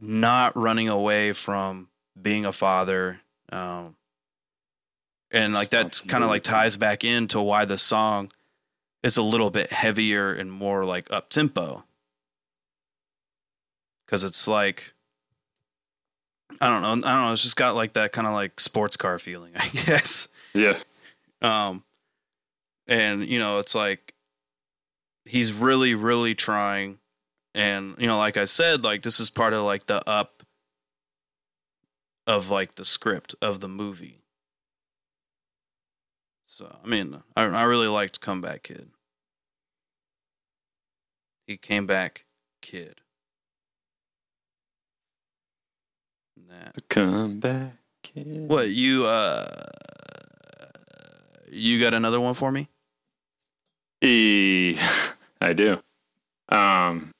not 0.00 0.56
running 0.56 0.88
away 0.88 1.32
from 1.32 1.88
being 2.20 2.44
a 2.44 2.52
father. 2.52 3.20
Um 3.50 3.96
and 5.30 5.54
like 5.54 5.70
that 5.70 6.00
kind 6.06 6.24
of 6.24 6.30
like 6.30 6.42
ties 6.42 6.76
back 6.76 7.04
into 7.04 7.40
why 7.40 7.64
the 7.64 7.78
song 7.78 8.30
is 9.02 9.16
a 9.16 9.22
little 9.22 9.50
bit 9.50 9.72
heavier 9.72 10.32
and 10.32 10.50
more 10.52 10.84
like 10.84 11.12
up 11.12 11.30
tempo. 11.30 11.84
Cuz 14.06 14.24
it's 14.24 14.46
like 14.46 14.94
I 16.60 16.68
don't 16.68 16.82
know. 16.82 17.08
I 17.08 17.12
don't 17.12 17.24
know. 17.26 17.32
It's 17.32 17.42
just 17.42 17.56
got 17.56 17.74
like 17.74 17.94
that 17.94 18.12
kind 18.12 18.26
of 18.26 18.32
like 18.32 18.58
sports 18.60 18.96
car 18.96 19.18
feeling, 19.18 19.52
I 19.56 19.68
guess. 19.68 20.28
Yeah. 20.54 20.78
Um, 21.42 21.84
and 22.86 23.26
you 23.26 23.38
know, 23.38 23.58
it's 23.58 23.74
like 23.74 24.14
he's 25.24 25.52
really, 25.52 25.94
really 25.94 26.34
trying. 26.34 26.98
And 27.54 27.94
you 27.98 28.06
know, 28.06 28.18
like 28.18 28.36
I 28.36 28.44
said, 28.44 28.84
like 28.84 29.02
this 29.02 29.20
is 29.20 29.30
part 29.30 29.52
of 29.52 29.64
like 29.64 29.86
the 29.86 30.06
up 30.08 30.42
of 32.26 32.50
like 32.50 32.74
the 32.74 32.84
script 32.84 33.34
of 33.40 33.60
the 33.60 33.68
movie. 33.68 34.22
So 36.44 36.76
I 36.82 36.86
mean, 36.86 37.22
I 37.36 37.42
I 37.42 37.62
really 37.64 37.88
liked 37.88 38.20
Comeback 38.20 38.62
Kid. 38.62 38.90
He 41.46 41.56
came 41.56 41.86
back, 41.86 42.24
kid. 42.60 43.00
That. 46.64 46.74
The 46.74 46.80
comeback 46.82 47.74
kid. 48.02 48.48
What 48.48 48.70
you 48.70 49.06
uh? 49.06 49.48
You 51.50 51.80
got 51.80 51.94
another 51.94 52.20
one 52.20 52.34
for 52.34 52.50
me? 52.52 52.68
E, 54.02 54.78
I 55.40 55.52
do. 55.52 55.78
Um, 56.48 57.10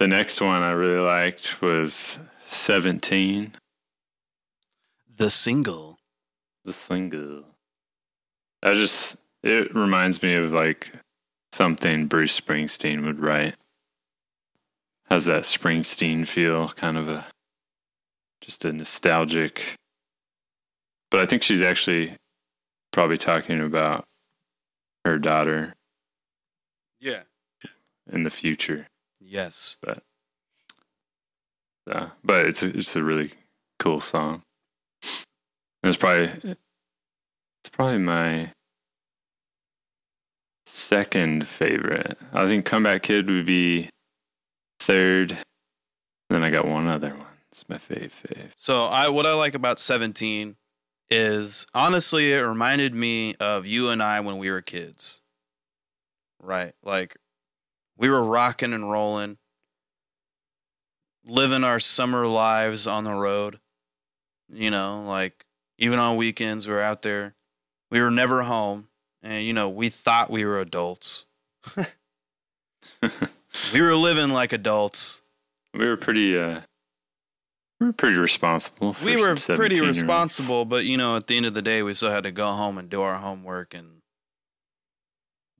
the 0.00 0.08
next 0.08 0.40
one 0.40 0.62
I 0.62 0.72
really 0.72 1.00
liked 1.00 1.62
was 1.62 2.18
17, 2.50 3.52
The 5.16 5.30
single. 5.30 5.98
the 6.64 6.72
single. 6.72 7.44
I 8.62 8.74
just, 8.74 9.16
it 9.42 9.72
reminds 9.74 10.20
me 10.22 10.34
of 10.34 10.52
like 10.52 10.92
something 11.52 12.06
Bruce 12.06 12.38
Springsteen 12.38 13.04
would 13.06 13.20
write. 13.20 13.54
Has 15.10 15.26
that 15.26 15.44
Springsteen 15.44 16.26
feel, 16.26 16.68
kind 16.70 16.96
of 16.98 17.08
a, 17.08 17.26
just 18.40 18.64
a 18.64 18.72
nostalgic. 18.72 19.74
But 21.10 21.20
I 21.20 21.26
think 21.26 21.42
she's 21.42 21.62
actually 21.62 22.16
probably 22.92 23.16
talking 23.16 23.60
about 23.60 24.04
her 25.04 25.18
daughter 25.18 25.74
Yeah. 27.00 27.22
in 28.12 28.24
the 28.24 28.30
future. 28.30 28.86
Yes. 29.20 29.76
But 29.82 30.02
Yeah, 31.86 32.10
but 32.22 32.46
it's 32.46 32.62
a, 32.62 32.68
it's 32.76 32.94
a 32.96 33.02
really 33.02 33.32
cool 33.78 34.00
song. 34.00 34.42
It's 35.82 35.96
probably 35.96 36.24
it's 36.52 37.68
probably 37.72 37.98
my 37.98 38.52
second 40.66 41.46
favorite. 41.46 42.18
I 42.34 42.46
think 42.46 42.66
Comeback 42.66 43.02
Kid 43.04 43.30
would 43.30 43.46
be 43.46 43.88
third. 44.80 45.38
Then 46.28 46.42
I 46.44 46.50
got 46.50 46.66
one 46.66 46.88
other 46.88 47.14
one. 47.14 47.27
It's 47.50 47.68
my 47.68 47.76
fave 47.76 48.10
fave. 48.12 48.50
So 48.56 48.86
I 48.86 49.08
what 49.08 49.26
I 49.26 49.32
like 49.34 49.54
about 49.54 49.80
17 49.80 50.56
is 51.10 51.66
honestly 51.74 52.32
it 52.32 52.40
reminded 52.40 52.94
me 52.94 53.34
of 53.36 53.64
you 53.64 53.88
and 53.88 54.02
I 54.02 54.20
when 54.20 54.38
we 54.38 54.50
were 54.50 54.60
kids. 54.60 55.22
Right. 56.40 56.74
Like 56.82 57.16
we 57.96 58.10
were 58.10 58.22
rocking 58.22 58.72
and 58.72 58.90
rolling, 58.90 59.38
living 61.24 61.64
our 61.64 61.80
summer 61.80 62.26
lives 62.26 62.86
on 62.86 63.04
the 63.04 63.14
road. 63.14 63.58
You 64.52 64.70
know, 64.70 65.02
like 65.06 65.44
even 65.78 65.98
on 65.98 66.16
weekends 66.16 66.66
we 66.66 66.74
were 66.74 66.82
out 66.82 67.02
there. 67.02 67.34
We 67.90 68.00
were 68.02 68.10
never 68.10 68.42
home 68.42 68.88
and 69.22 69.44
you 69.44 69.52
know, 69.52 69.68
we 69.68 69.88
thought 69.88 70.30
we 70.30 70.44
were 70.44 70.60
adults. 70.60 71.26
We 73.72 73.80
were 73.80 73.94
living 73.94 74.30
like 74.30 74.52
adults. 74.52 75.22
we 75.74 75.86
were 75.86 75.96
pretty 75.96 76.38
uh 76.38 76.60
we 77.80 77.86
were 77.86 77.92
pretty 77.92 78.18
responsible. 78.18 78.92
For 78.92 79.04
we 79.04 79.16
were 79.16 79.36
pretty 79.36 79.80
responsible, 79.80 80.64
but 80.64 80.84
you 80.84 80.96
know, 80.96 81.16
at 81.16 81.26
the 81.26 81.36
end 81.36 81.46
of 81.46 81.54
the 81.54 81.62
day, 81.62 81.82
we 81.82 81.94
still 81.94 82.10
had 82.10 82.24
to 82.24 82.32
go 82.32 82.52
home 82.52 82.78
and 82.78 82.88
do 82.88 83.02
our 83.02 83.16
homework 83.16 83.74
and 83.74 84.02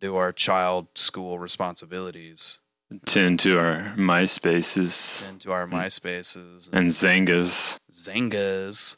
do 0.01 0.17
our 0.17 0.33
child 0.33 0.87
school 0.95 1.39
responsibilities 1.39 2.61
Tend 3.05 3.39
to 3.41 3.59
our 3.59 3.93
MySpaces 3.97 5.29
and 5.29 5.39
to 5.43 5.53
our 5.53 5.67
MySpaces 5.67 6.71
and 6.73 6.89
Xangas. 6.89 7.79
Xangas. 7.93 8.97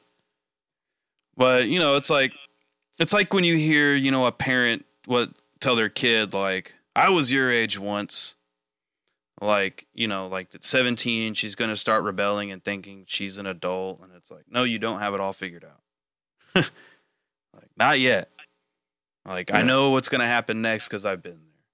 But 1.37 1.66
you 1.66 1.80
know, 1.80 1.96
it's 1.96 2.09
like 2.09 2.33
it's 3.00 3.12
like 3.12 3.35
when 3.35 3.42
you 3.42 3.56
hear, 3.56 3.96
you 3.96 4.12
know, 4.12 4.26
a 4.26 4.33
parent 4.33 4.87
what 5.06 5.30
tell 5.59 5.74
their 5.74 5.88
kid 5.88 6.33
like, 6.33 6.74
"I 6.94 7.09
was 7.09 7.33
your 7.33 7.50
age 7.50 7.80
once." 7.80 8.37
Like, 9.40 9.87
you 9.94 10.07
know, 10.07 10.26
like 10.26 10.55
at 10.55 10.64
17, 10.64 11.33
she's 11.35 11.55
going 11.55 11.70
to 11.70 11.76
start 11.76 12.05
rebelling 12.05 12.50
and 12.53 12.62
thinking 12.62 13.05
she's 13.07 13.38
an 13.38 13.46
adult 13.46 14.00
and 14.03 14.12
it's 14.14 14.31
like, 14.31 14.44
"No, 14.50 14.64
you 14.64 14.79
don't 14.79 15.00
have 15.00 15.14
it 15.14 15.20
all 15.20 15.33
figured 15.33 15.64
out." 15.64 15.81
like, 17.55 17.70
not 17.76 17.98
yet. 17.98 18.31
Like, 19.26 19.50
I 19.53 19.62
know 19.62 19.90
what's 19.90 20.09
going 20.11 20.20
to 20.20 20.26
happen 20.26 20.61
next 20.61 20.88
cuz 20.88 21.05
I've 21.07 21.22
been 21.22 21.40
there. 21.40 21.64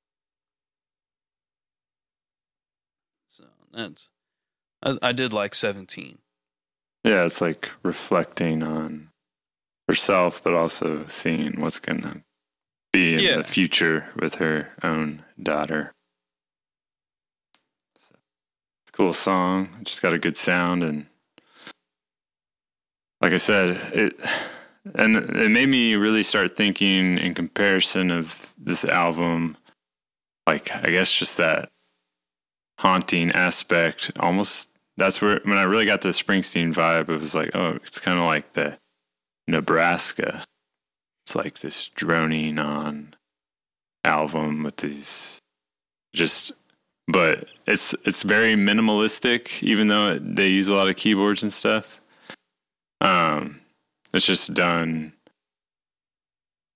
So, 3.28 3.44
that's 3.72 4.10
I, 4.82 4.98
I 5.02 5.12
did 5.12 5.32
like 5.32 5.54
17. 5.54 6.18
Yeah, 7.04 7.24
it's 7.24 7.40
like 7.40 7.70
reflecting 7.82 8.62
on 8.62 9.10
herself, 9.88 10.42
but 10.42 10.54
also 10.54 11.04
seeing 11.06 11.60
what's 11.60 11.78
going 11.78 12.02
to 12.02 12.22
be 12.92 13.14
in 13.14 13.20
Yeah. 13.20 13.36
the 13.38 13.44
future 13.44 14.12
with 14.16 14.36
her 14.36 14.70
own 14.82 15.24
daughter. 15.40 15.92
So, 18.00 18.14
it's 18.82 18.85
a 18.85 18.85
cool 18.96 19.12
song. 19.12 19.68
Just 19.84 20.02
got 20.02 20.14
a 20.14 20.18
good 20.18 20.36
sound. 20.36 20.82
And 20.82 21.06
like 23.20 23.32
I 23.32 23.36
said, 23.36 23.76
it. 23.92 24.20
And 24.94 25.16
it 25.16 25.50
made 25.50 25.68
me 25.68 25.96
really 25.96 26.22
start 26.22 26.56
thinking 26.56 27.18
in 27.18 27.34
comparison 27.34 28.12
of 28.12 28.54
this 28.56 28.84
album, 28.84 29.56
like 30.46 30.70
I 30.72 30.90
guess 30.90 31.12
just 31.12 31.38
that 31.38 31.70
haunting 32.78 33.32
aspect 33.32 34.12
almost 34.20 34.70
that's 34.96 35.20
where 35.20 35.40
when 35.44 35.58
I 35.58 35.62
really 35.62 35.86
got 35.86 36.00
the 36.00 36.10
Springsteen 36.10 36.72
vibe, 36.72 37.08
it 37.08 37.20
was 37.20 37.34
like, 37.34 37.50
oh, 37.54 37.78
it's 37.82 38.00
kind 38.00 38.18
of 38.18 38.24
like 38.24 38.52
the 38.54 38.78
Nebraska. 39.46 40.44
It's 41.24 41.36
like 41.36 41.58
this 41.58 41.88
droning 41.88 42.58
on 42.58 43.14
album 44.04 44.62
with 44.62 44.76
these 44.76 45.40
just, 46.14 46.52
but 47.08 47.48
it's 47.66 47.94
it's 48.04 48.22
very 48.22 48.54
minimalistic, 48.54 49.62
even 49.62 49.88
though 49.88 50.12
it, 50.12 50.36
they 50.36 50.48
use 50.48 50.68
a 50.68 50.74
lot 50.74 50.88
of 50.88 50.96
keyboards 50.96 51.42
and 51.42 51.52
stuff. 51.52 52.00
Um, 53.00 53.60
it's 54.12 54.26
just 54.26 54.54
done 54.54 55.12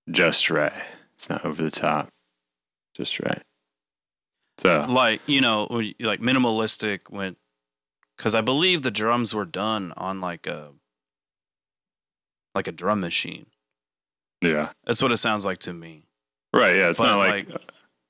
just 0.09 0.49
right. 0.49 0.73
It's 1.15 1.29
not 1.29 1.45
over 1.45 1.61
the 1.61 1.71
top, 1.71 2.09
just 2.95 3.19
right. 3.19 3.41
So 4.59 4.85
like 4.87 5.21
you 5.27 5.41
know 5.41 5.67
like 5.99 6.19
minimalistic 6.19 7.01
when 7.09 7.35
because 8.15 8.35
i 8.35 8.41
believe 8.41 8.83
the 8.83 8.91
drums 8.91 9.33
were 9.33 9.45
done 9.45 9.91
on 9.97 10.21
like 10.21 10.45
a 10.45 10.69
like 12.53 12.67
a 12.67 12.71
drum 12.71 12.99
machine 12.99 13.47
yeah. 14.41 14.69
that's 14.85 15.01
what 15.01 15.11
it 15.11 15.17
sounds 15.17 15.45
like 15.45 15.57
to 15.57 15.73
me 15.73 16.03
Right. 16.53 16.75
Yeah. 16.75 16.89
It's 16.89 16.97
But, 16.99 17.05
not 17.05 17.17
like, 17.19 17.47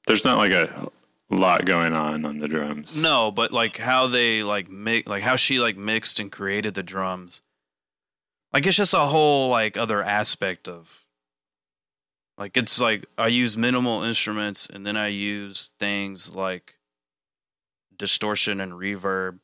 there's 0.08 0.26
not 0.26 0.38
like 0.38 0.52
a 0.52 0.90
lot 1.36 1.66
going 1.66 1.94
on 1.94 2.26
on 2.26 2.38
the 2.38 2.48
drums. 2.48 2.96
no 3.02 3.32
but 3.32 3.52
like 3.52 3.78
how 3.78 4.08
they 4.08 4.44
like 4.44 4.70
make 4.70 5.08
like 5.08 5.24
how 5.24 5.36
she 5.36 5.60
like 5.60 5.78
mixed 5.78 6.20
and 6.20 6.32
created 6.32 6.74
the 6.74 6.84
drums 6.84 7.42
like 8.54 8.66
it's 8.68 8.76
just 8.78 8.94
a 8.94 9.00
whole 9.00 9.50
like 9.50 9.78
other 9.78 10.04
aspect 10.04 10.68
of 10.68 11.06
like 12.38 12.58
it's 12.58 12.80
like 12.82 13.06
i 13.18 13.28
use 13.28 13.56
minimal 13.58 14.04
instruments 14.04 14.68
and 14.68 14.86
then 14.86 14.98
i 14.98 15.08
use 15.08 15.74
things 15.80 16.36
like 16.36 16.76
distortion 17.98 18.60
and 18.60 18.74
reverb 18.74 19.40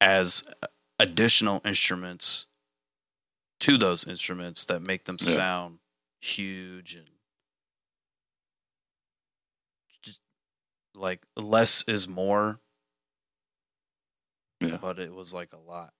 as 0.00 0.42
additional 0.98 1.60
instruments 1.64 2.46
to 3.60 3.78
those 3.78 4.04
instruments 4.06 4.64
that 4.64 4.80
make 4.82 5.04
them 5.04 5.16
Yeah. 5.20 5.34
sound 5.34 5.78
huge 6.20 6.94
and 6.94 7.06
just 10.02 10.20
like 10.96 11.22
less 11.36 11.84
is 11.86 12.08
more 12.08 12.58
Yeah. 14.60 14.78
but 14.80 14.98
it 14.98 15.12
was 15.14 15.32
like 15.34 15.52
a 15.52 15.58
lot 15.58 15.92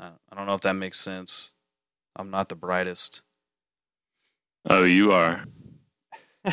I 0.00 0.10
I 0.30 0.36
don't 0.36 0.46
know 0.46 0.54
if 0.54 0.60
that 0.62 0.74
makes 0.74 0.98
sense 1.00 1.52
i'm 2.16 2.30
not 2.30 2.48
the 2.48 2.54
brightest 2.56 3.22
Oh, 4.66 4.84
you 4.84 5.12
are. 5.12 5.44
All 6.44 6.52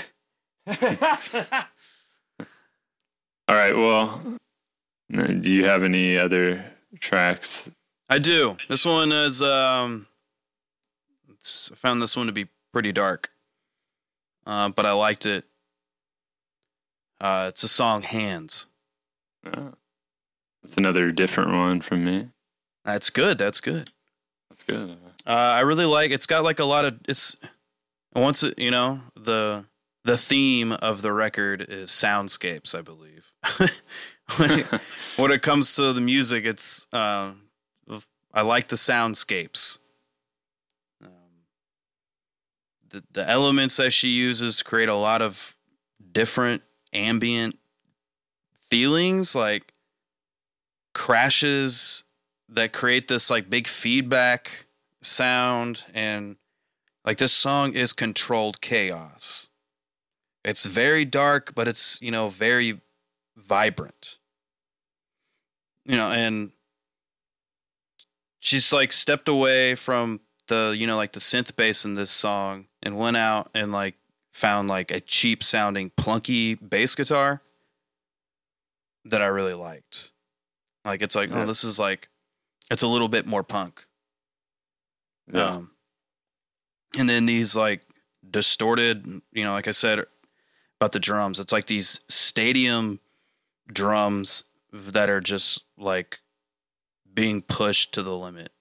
right. 3.56 3.74
Well, 3.74 4.22
do 5.10 5.50
you 5.50 5.64
have 5.66 5.84
any 5.84 6.18
other 6.18 6.66
tracks? 7.00 7.70
I 8.10 8.20
do. 8.20 8.58
This 8.68 8.86
one 8.86 9.14
is 9.14 9.42
um 9.42 10.08
it's, 11.30 11.72
I 11.72 11.76
found 11.76 12.02
this 12.02 12.18
one 12.18 12.26
to 12.28 12.34
be 12.34 12.50
pretty 12.74 12.92
dark. 12.92 13.32
Uh, 14.46 14.68
but 14.70 14.86
I 14.86 14.92
liked 14.92 15.26
it. 15.26 15.46
Uh, 17.22 17.46
it's 17.50 17.62
a 17.62 17.68
song 17.68 18.02
Hands. 18.02 18.66
Oh, 19.46 19.74
that's 20.64 20.76
another 20.76 21.12
different 21.12 21.52
one 21.52 21.80
from 21.80 22.04
me. 22.04 22.30
That's 22.84 23.12
good. 23.12 23.38
That's 23.38 23.62
good. 23.62 23.92
That's 24.50 24.64
good. 24.64 24.98
Uh, 25.26 25.30
I 25.30 25.60
really 25.62 25.86
like 25.86 26.10
it's 26.10 26.26
got 26.26 26.44
like 26.44 26.60
a 26.60 26.66
lot 26.66 26.84
of 26.84 27.00
it's 27.08 27.38
once 28.16 28.42
it, 28.42 28.58
you 28.58 28.72
know, 28.72 29.02
the 29.16 29.66
the 30.04 30.18
theme 30.18 30.72
of 30.72 31.04
the 31.04 31.14
record 31.14 31.68
is 31.70 31.92
soundscapes, 31.92 32.74
I 32.74 32.82
believe. 32.82 33.32
when, 35.18 35.32
it, 35.32 35.42
comes 35.44 35.76
to 35.76 35.94
the 35.94 36.02
music, 36.02 36.46
it's 36.46 36.88
um 36.92 37.42
I 38.34 38.42
like 38.42 38.70
the 38.70 38.78
soundscapes. 38.78 39.78
Um, 41.04 41.10
the, 42.90 43.04
the 43.12 43.30
elements 43.30 43.78
that 43.78 43.92
she 43.92 44.08
uses 44.08 44.58
to 44.58 44.64
create 44.64 44.90
a 44.90 44.96
lot 44.96 45.22
of 45.22 45.58
different 46.14 46.64
ambient 46.94 47.58
feelings 48.70 49.36
like 49.36 49.74
crashes 50.94 52.04
that 52.50 52.74
create 52.74 53.08
this 53.08 53.30
like 53.30 53.50
big 53.50 53.68
feedback 53.68 54.66
sound 55.02 55.84
and 55.94 56.36
like 57.06 57.18
this 57.18 57.34
song 57.34 57.74
is 57.74 57.94
controlled 57.94 58.62
chaos. 58.62 59.50
It's 60.44 60.66
very 60.66 61.06
dark 61.06 61.54
but 61.56 61.68
it's 61.68 62.02
you 62.02 62.12
know 62.12 62.30
very 62.30 62.82
vibrant. 63.36 64.18
You 65.86 65.98
know 65.98 66.12
and 66.12 66.52
she's 68.40 68.74
like 68.74 68.92
stepped 68.92 69.30
away 69.30 69.76
from 69.76 70.20
the 70.48 70.76
you 70.78 70.86
know 70.86 70.98
like 70.98 71.14
the 71.14 71.20
synth 71.20 71.56
bass 71.56 71.86
in 71.86 71.96
this 71.96 72.12
song 72.12 72.68
and 72.84 72.98
went 72.98 73.16
out 73.16 73.50
and 73.54 73.72
like 73.72 73.96
found 74.32 74.68
like 74.70 74.92
a 74.92 75.00
cheap 75.02 75.44
sounding 75.44 75.90
plunky 75.92 76.58
bass 76.68 76.96
guitar 76.96 77.42
that 79.06 79.22
I 79.22 79.28
really 79.28 79.54
liked. 79.54 80.12
Like 80.86 81.02
it's 81.02 81.16
like 81.16 81.30
Yeah. 81.30 81.44
oh 81.44 81.46
this 81.46 81.64
is 81.64 81.78
like 81.80 82.10
it's 82.70 82.84
a 82.84 82.88
little 82.88 83.10
bit 83.10 83.26
more 83.26 83.44
punk. 83.44 83.86
Yeah. 85.32 85.56
Um, 85.56 85.72
and 86.98 87.10
then 87.10 87.26
these 87.26 87.56
like 87.56 87.82
distorted, 88.30 89.06
you 89.32 89.44
know, 89.44 89.54
like 89.54 89.68
I 89.68 89.72
said 89.72 90.06
about 90.80 90.92
the 90.94 91.00
drums, 91.00 91.40
it's 91.40 91.52
like 91.52 91.68
these 91.68 92.00
stadium 92.08 93.00
drums 93.72 94.44
that 94.72 95.10
are 95.10 95.20
just 95.20 95.64
like 95.78 96.20
being 97.14 97.42
pushed 97.42 97.94
to 97.94 98.04
the 98.04 98.18
limit. 98.18 98.52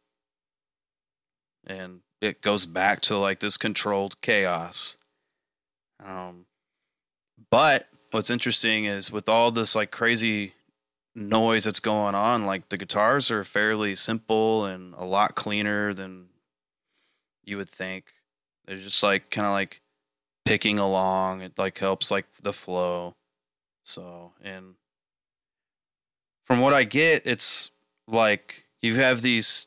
And 1.66 2.00
it 2.20 2.42
goes 2.42 2.64
back 2.66 3.00
to 3.02 3.16
like 3.16 3.40
this 3.40 3.56
controlled 3.56 4.20
chaos. 4.20 4.96
Um, 6.04 6.46
but 7.50 7.88
what's 8.10 8.30
interesting 8.30 8.84
is 8.84 9.10
with 9.10 9.28
all 9.28 9.50
this 9.50 9.74
like 9.74 9.90
crazy 9.90 10.54
noise 11.14 11.64
that's 11.64 11.80
going 11.80 12.14
on, 12.14 12.44
like 12.44 12.68
the 12.68 12.76
guitars 12.76 13.30
are 13.30 13.44
fairly 13.44 13.94
simple 13.94 14.64
and 14.64 14.94
a 14.94 15.04
lot 15.04 15.34
cleaner 15.34 15.92
than 15.92 16.28
you 17.44 17.56
would 17.56 17.68
think. 17.68 18.12
They're 18.66 18.76
just 18.76 19.02
like 19.02 19.30
kind 19.30 19.46
of 19.46 19.52
like 19.52 19.80
picking 20.44 20.78
along. 20.78 21.42
It 21.42 21.58
like 21.58 21.78
helps 21.78 22.10
like 22.10 22.26
the 22.42 22.52
flow. 22.52 23.16
So, 23.84 24.32
and 24.42 24.74
from 26.44 26.60
what 26.60 26.74
I 26.74 26.84
get, 26.84 27.26
it's 27.26 27.70
like 28.06 28.64
you 28.80 28.96
have 28.96 29.22
these 29.22 29.66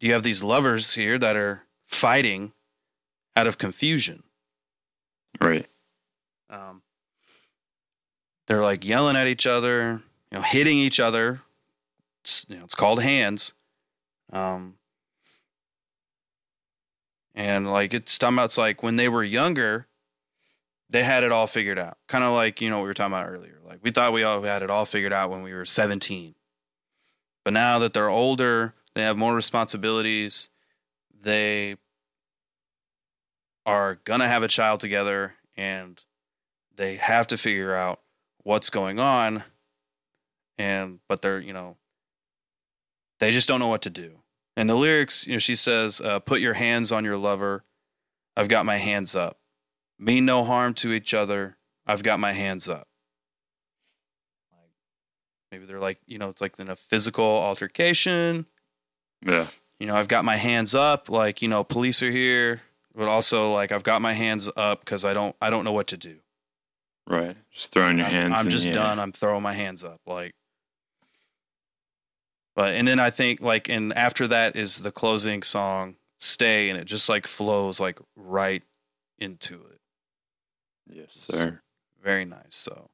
you 0.00 0.12
have 0.12 0.22
these 0.22 0.42
lovers 0.42 0.94
here 0.94 1.18
that 1.18 1.36
are 1.36 1.62
fighting 1.86 2.52
out 3.34 3.46
of 3.46 3.58
confusion. 3.58 4.22
Right. 5.46 5.66
Um, 6.50 6.82
they're 8.46 8.62
like 8.62 8.84
yelling 8.84 9.16
at 9.16 9.28
each 9.28 9.46
other, 9.46 10.02
you 10.30 10.38
know, 10.38 10.42
hitting 10.42 10.78
each 10.78 10.98
other. 10.98 11.40
It's, 12.22 12.46
you 12.48 12.56
know, 12.56 12.64
it's 12.64 12.74
called 12.74 13.02
hands. 13.02 13.52
Um, 14.32 14.74
and 17.34 17.70
like 17.70 17.94
it's 17.94 18.18
talking 18.18 18.34
about, 18.34 18.46
it's 18.46 18.58
like 18.58 18.82
when 18.82 18.96
they 18.96 19.08
were 19.08 19.22
younger, 19.22 19.86
they 20.90 21.02
had 21.02 21.22
it 21.22 21.32
all 21.32 21.46
figured 21.46 21.78
out. 21.78 21.98
Kind 22.08 22.24
of 22.24 22.32
like 22.32 22.60
you 22.60 22.70
know 22.70 22.78
what 22.78 22.84
we 22.84 22.88
were 22.88 22.94
talking 22.94 23.12
about 23.12 23.28
earlier. 23.28 23.60
Like 23.64 23.80
we 23.82 23.90
thought 23.90 24.12
we 24.12 24.22
all 24.22 24.42
had 24.42 24.62
it 24.62 24.70
all 24.70 24.84
figured 24.84 25.12
out 25.12 25.30
when 25.30 25.42
we 25.42 25.52
were 25.52 25.64
seventeen, 25.64 26.34
but 27.44 27.52
now 27.52 27.78
that 27.80 27.92
they're 27.92 28.08
older, 28.08 28.74
they 28.94 29.02
have 29.02 29.16
more 29.16 29.34
responsibilities. 29.34 30.48
They 31.20 31.76
are 33.66 33.98
gonna 34.04 34.28
have 34.28 34.42
a 34.42 34.48
child 34.48 34.80
together, 34.80 35.34
and 35.56 36.02
they 36.76 36.96
have 36.96 37.26
to 37.26 37.36
figure 37.36 37.74
out 37.74 38.00
what's 38.42 38.70
going 38.70 38.98
on. 38.98 39.42
And 40.56 41.00
but 41.08 41.20
they're 41.20 41.40
you 41.40 41.52
know 41.52 41.76
they 43.20 43.30
just 43.30 43.48
don't 43.48 43.60
know 43.60 43.68
what 43.68 43.82
to 43.82 43.90
do. 43.90 44.20
And 44.56 44.70
the 44.70 44.74
lyrics, 44.74 45.26
you 45.26 45.34
know, 45.34 45.38
she 45.38 45.54
says, 45.54 46.00
uh, 46.00 46.20
"Put 46.20 46.40
your 46.40 46.54
hands 46.54 46.92
on 46.92 47.04
your 47.04 47.18
lover. 47.18 47.64
I've 48.36 48.48
got 48.48 48.64
my 48.64 48.78
hands 48.78 49.14
up. 49.14 49.38
Mean 49.98 50.24
no 50.24 50.44
harm 50.44 50.72
to 50.74 50.92
each 50.92 51.12
other. 51.12 51.58
I've 51.86 52.02
got 52.02 52.18
my 52.18 52.32
hands 52.32 52.68
up." 52.68 52.88
Maybe 55.50 55.64
they're 55.64 55.80
like, 55.80 56.00
you 56.06 56.18
know, 56.18 56.28
it's 56.28 56.40
like 56.40 56.58
in 56.58 56.68
a 56.68 56.76
physical 56.76 57.24
altercation. 57.24 58.46
Yeah. 59.24 59.46
You 59.78 59.86
know, 59.86 59.96
I've 59.96 60.08
got 60.08 60.24
my 60.24 60.36
hands 60.36 60.74
up. 60.74 61.08
Like, 61.08 61.40
you 61.42 61.48
know, 61.48 61.64
police 61.64 62.02
are 62.02 62.10
here, 62.10 62.62
but 62.96 63.08
also 63.08 63.52
like 63.52 63.70
I've 63.70 63.82
got 63.84 64.00
my 64.02 64.14
hands 64.14 64.48
up 64.56 64.80
because 64.80 65.04
I 65.04 65.12
don't, 65.12 65.36
I 65.40 65.50
don't 65.50 65.64
know 65.64 65.72
what 65.72 65.86
to 65.88 65.96
do. 65.96 66.16
Right. 67.06 67.36
Just 67.52 67.70
throwing 67.72 67.98
your 67.98 68.06
I'm, 68.06 68.12
hands. 68.12 68.34
I'm 68.36 68.48
just 68.48 68.72
done. 68.72 68.98
I'm 68.98 69.12
throwing 69.12 69.42
my 69.42 69.52
hands 69.52 69.84
up. 69.84 70.00
Like, 70.06 70.32
but 72.56 72.74
and 72.74 72.88
then 72.88 72.98
I 72.98 73.10
think 73.10 73.40
like, 73.40 73.68
and 73.68 73.92
after 73.92 74.26
that 74.26 74.56
is 74.56 74.78
the 74.78 74.90
closing 74.90 75.42
song, 75.44 75.96
"Stay," 76.18 76.68
and 76.68 76.78
it 76.80 76.86
just 76.86 77.08
like 77.08 77.26
flows 77.26 77.78
like 77.78 78.00
right 78.16 78.62
into 79.18 79.54
it. 79.54 79.78
Yes, 80.88 81.12
sir. 81.12 81.60
Very 82.02 82.24
nice. 82.24 82.42
So 82.54 82.88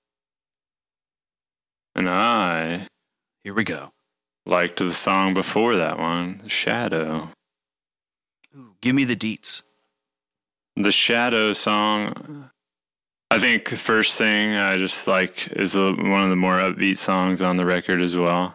And 1.95 2.09
I 2.09 2.88
here 3.45 3.55
we 3.55 3.65
go. 3.65 3.93
liked 4.45 4.79
the 4.79 4.93
song 4.93 5.33
before 5.35 5.77
that 5.77 5.99
one, 5.99 6.43
Shadow. 6.49 7.31
Ooh, 8.57 8.75
give 8.81 8.95
me 8.95 9.05
the 9.05 9.17
deets. 9.17 9.62
The 10.76 10.92
Shadow 10.92 11.52
song, 11.52 12.50
I 13.30 13.38
think 13.38 13.68
first 13.68 14.18
thing 14.18 14.54
I 14.54 14.76
just 14.76 15.06
like 15.06 15.48
is 15.52 15.76
one 15.76 16.22
of 16.22 16.30
the 16.30 16.37
more 16.37 16.58
upbeat 16.58 16.96
songs 16.96 17.42
on 17.42 17.56
the 17.56 17.64
record 17.64 18.02
as 18.02 18.16
well. 18.16 18.54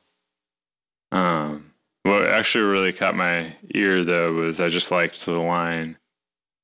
Um, 1.12 1.71
what 2.03 2.27
actually 2.27 2.63
really 2.63 2.93
caught 2.93 3.15
my 3.15 3.56
ear 3.75 4.03
though 4.03 4.34
was 4.34 4.62
I 4.62 4.67
just 4.67 4.91
liked 4.91 5.25
the 5.25 5.39
line, 5.39 5.97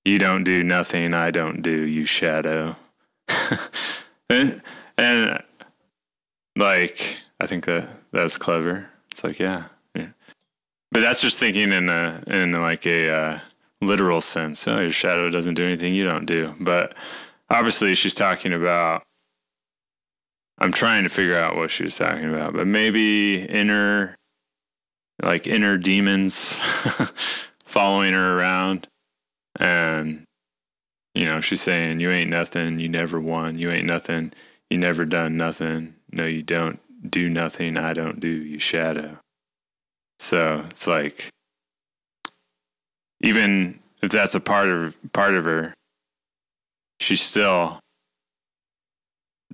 "You 0.06 0.20
don't 0.20 0.44
do 0.44 0.64
nothing, 0.64 1.14
I 1.14 1.32
don't 1.32 1.62
do, 1.62 1.86
you 1.86 2.06
shadow," 2.06 2.76
and, 4.30 4.62
and 4.98 5.44
like 6.56 7.18
I 7.40 7.48
think 7.48 7.66
that 7.66 7.90
that's 8.12 8.38
clever. 8.38 8.88
It's 9.12 9.24
like 9.24 9.40
yeah, 9.40 9.66
yeah, 9.96 10.10
but 10.92 11.02
that's 11.02 11.22
just 11.22 11.40
thinking 11.40 11.72
in 11.72 11.90
a 11.90 12.24
in 12.28 12.52
like 12.54 12.86
a 12.86 13.10
uh, 13.10 13.40
literal 13.86 14.22
sense. 14.22 14.68
Oh, 14.68 14.80
your 14.80 14.92
shadow 14.92 15.30
doesn't 15.30 15.56
do 15.56 15.66
anything 15.66 15.96
you 15.96 16.04
don't 16.04 16.26
do. 16.26 16.54
But 16.60 16.96
obviously, 17.50 17.96
she's 17.96 18.16
talking 18.16 18.54
about. 18.54 19.04
I'm 20.60 20.72
trying 20.72 21.04
to 21.04 21.10
figure 21.10 21.38
out 21.38 21.56
what 21.56 21.72
she 21.72 21.84
was 21.84 21.98
talking 21.98 22.30
about, 22.30 22.54
but 22.54 22.68
maybe 22.68 23.44
inner, 23.44 24.16
like 25.22 25.48
inner 25.48 25.78
demons 25.78 26.60
following 27.66 28.14
her 28.14 28.40
around. 28.40 28.88
And, 29.60 30.26
you 31.16 31.26
know, 31.26 31.42
she's 31.42 31.62
saying, 31.62 32.00
You 32.00 32.12
ain't 32.12 32.30
nothing. 32.30 32.80
You 32.80 32.88
never 32.88 33.20
won. 33.20 33.58
You 33.58 33.72
ain't 33.72 33.88
nothing. 33.88 34.32
You 34.70 34.78
never 34.78 35.06
done 35.06 35.38
nothing. 35.38 35.96
No, 36.12 36.26
you 36.26 36.44
don't 36.44 36.80
do 37.10 37.30
nothing. 37.30 37.78
I 37.78 37.94
don't 37.94 38.20
do. 38.20 38.30
You 38.30 38.60
shadow. 38.60 39.18
So 40.20 40.64
it's 40.70 40.88
like, 40.88 41.33
even 43.24 43.80
if 44.04 44.12
that's 44.12 44.36
a 44.36 44.40
part 44.40 44.68
of 44.68 44.96
part 45.14 45.34
of 45.34 45.46
her, 45.46 45.74
she 47.00 47.16
still 47.16 47.80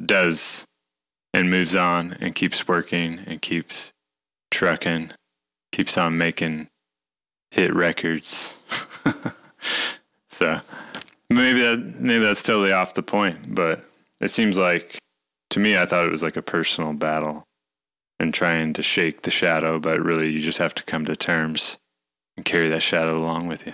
does 0.05 0.65
and 1.33 1.49
moves 1.49 1.75
on 1.75 2.17
and 2.19 2.35
keeps 2.35 2.67
working 2.67 3.19
and 3.27 3.41
keeps 3.41 3.91
trucking, 4.51 5.11
keeps 5.71 5.97
on 5.97 6.17
making 6.17 6.67
hit 7.51 7.73
records. 7.73 8.57
so 10.29 10.59
maybe 11.29 11.61
that 11.61 11.95
maybe 11.99 12.25
that's 12.25 12.43
totally 12.43 12.71
off 12.71 12.95
the 12.95 13.03
point, 13.03 13.53
but 13.53 13.85
it 14.19 14.29
seems 14.29 14.57
like 14.57 14.97
to 15.51 15.59
me 15.59 15.77
I 15.77 15.85
thought 15.85 16.05
it 16.05 16.11
was 16.11 16.23
like 16.23 16.37
a 16.37 16.41
personal 16.41 16.93
battle 16.93 17.43
and 18.19 18.33
trying 18.33 18.73
to 18.73 18.83
shake 18.83 19.21
the 19.21 19.31
shadow, 19.31 19.79
but 19.79 20.01
really 20.01 20.29
you 20.29 20.39
just 20.39 20.57
have 20.57 20.73
to 20.75 20.83
come 20.83 21.05
to 21.05 21.15
terms 21.15 21.77
and 22.39 22.45
carry 22.45 22.69
that 22.69 22.81
shadow 22.81 23.17
along 23.17 23.47
with 23.47 23.67
you. 23.67 23.73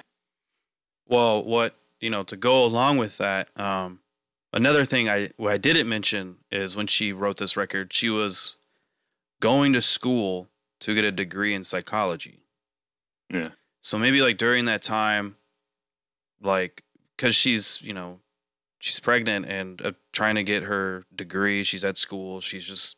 Well, 1.08 1.44
what 1.44 1.76
you 2.00 2.10
know 2.10 2.24
to 2.24 2.36
go 2.36 2.66
along 2.66 2.98
with 2.98 3.20
that, 3.20 3.50
um, 3.60 4.00
another 4.52 4.86
thing 4.86 5.08
I 5.08 5.30
what 5.38 5.54
I 5.54 5.58
didn't 5.58 5.88
mention 5.88 6.38
is 6.52 6.76
when 6.76 6.88
she 6.88 7.14
wrote 7.14 7.38
this 7.38 7.56
record, 7.56 7.94
she 7.94 8.10
was 8.10 8.58
going 9.40 9.72
to 9.74 9.82
school 9.82 10.50
to 10.80 10.96
get 10.96 11.04
a 11.04 11.12
degree 11.12 11.54
in 11.54 11.64
psychology. 11.64 12.40
Yeah. 13.30 13.50
So 13.82 14.00
maybe 14.00 14.22
like 14.22 14.38
during 14.38 14.66
that 14.66 14.82
time, 14.82 15.36
like 16.42 16.84
because 17.16 17.36
she's 17.36 17.80
you 17.84 17.94
know 17.94 18.20
she's 18.80 19.00
pregnant 19.00 19.46
and 19.46 19.80
uh, 19.80 19.92
trying 20.12 20.36
to 20.36 20.44
get 20.44 20.64
her 20.64 21.06
degree, 21.16 21.64
she's 21.64 21.84
at 21.84 22.00
school, 22.00 22.42
she's 22.42 22.66
just 22.66 22.98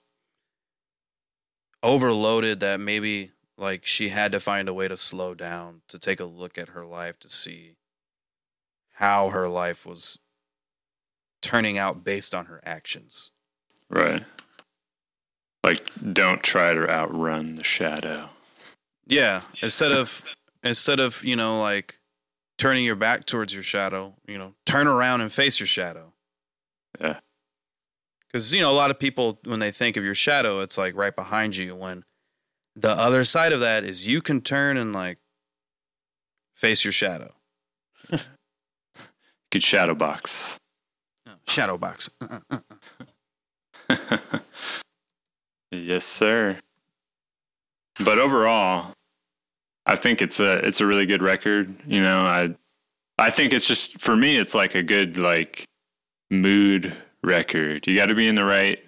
overloaded 1.83 2.61
that 2.61 2.79
maybe 2.79 3.31
like 3.57 3.85
she 3.85 4.09
had 4.09 4.31
to 4.31 4.39
find 4.39 4.69
a 4.69 4.73
way 4.73 4.87
to 4.87 4.97
slow 4.97 5.33
down 5.33 5.81
to 5.87 5.97
take 5.97 6.19
a 6.19 6.25
look 6.25 6.57
at 6.57 6.69
her 6.69 6.85
life 6.85 7.19
to 7.19 7.29
see 7.29 7.75
how 8.95 9.29
her 9.29 9.47
life 9.47 9.85
was 9.85 10.19
turning 11.41 11.77
out 11.77 12.03
based 12.03 12.33
on 12.33 12.45
her 12.45 12.61
actions. 12.65 13.31
Right. 13.89 14.23
Like, 15.63 15.89
don't 16.13 16.43
try 16.43 16.73
to 16.73 16.89
outrun 16.89 17.55
the 17.55 17.63
shadow. 17.63 18.29
Yeah, 19.05 19.41
instead 19.61 19.91
of 19.91 20.23
instead 20.63 20.99
of 20.99 21.23
you 21.23 21.35
know 21.35 21.59
like 21.61 21.99
turning 22.57 22.83
your 22.83 22.95
back 22.95 23.25
towards 23.25 23.53
your 23.53 23.63
shadow, 23.63 24.15
you 24.27 24.37
know, 24.37 24.53
turn 24.65 24.87
around 24.87 25.21
and 25.21 25.31
face 25.31 25.59
your 25.59 25.67
shadow. 25.67 26.13
Yeah. 26.99 27.19
Because 28.27 28.53
you 28.53 28.61
know 28.61 28.71
a 28.71 28.73
lot 28.73 28.91
of 28.91 28.99
people 28.99 29.39
when 29.45 29.59
they 29.59 29.71
think 29.71 29.95
of 29.95 30.03
your 30.03 30.15
shadow, 30.15 30.59
it's 30.61 30.77
like 30.77 30.95
right 30.95 31.15
behind 31.15 31.55
you. 31.55 31.75
When 31.75 32.03
the 32.77 32.91
other 32.91 33.23
side 33.23 33.53
of 33.53 33.59
that 33.61 33.83
is 33.83 34.07
you 34.07 34.21
can 34.21 34.39
turn 34.39 34.77
and 34.77 34.93
like 34.93 35.17
face 36.53 36.85
your 36.85 36.91
shadow. 36.91 37.33
Good 39.51 39.63
shadow 39.63 39.95
box. 39.95 40.59
Oh, 41.27 41.31
shadow 41.47 41.77
box. 41.77 42.09
yes, 45.71 46.05
sir. 46.05 46.59
But 47.99 48.19
overall, 48.19 48.93
I 49.87 49.95
think 49.95 50.21
it's 50.21 50.39
a 50.39 50.57
it's 50.57 50.81
a 50.81 50.85
really 50.85 51.07
good 51.07 51.23
record. 51.23 51.73
You 51.87 52.01
know, 52.01 52.19
I 52.19 52.53
I 53.17 53.31
think 53.31 53.53
it's 53.53 53.65
just 53.67 53.99
for 53.99 54.15
me 54.15 54.37
it's 54.37 54.53
like 54.53 54.75
a 54.75 54.83
good 54.83 55.17
like 55.17 55.65
mood 56.29 56.95
record. 57.23 57.87
You 57.87 57.95
got 57.95 58.07
to 58.07 58.15
be 58.15 58.27
in 58.27 58.35
the 58.35 58.45
right 58.45 58.79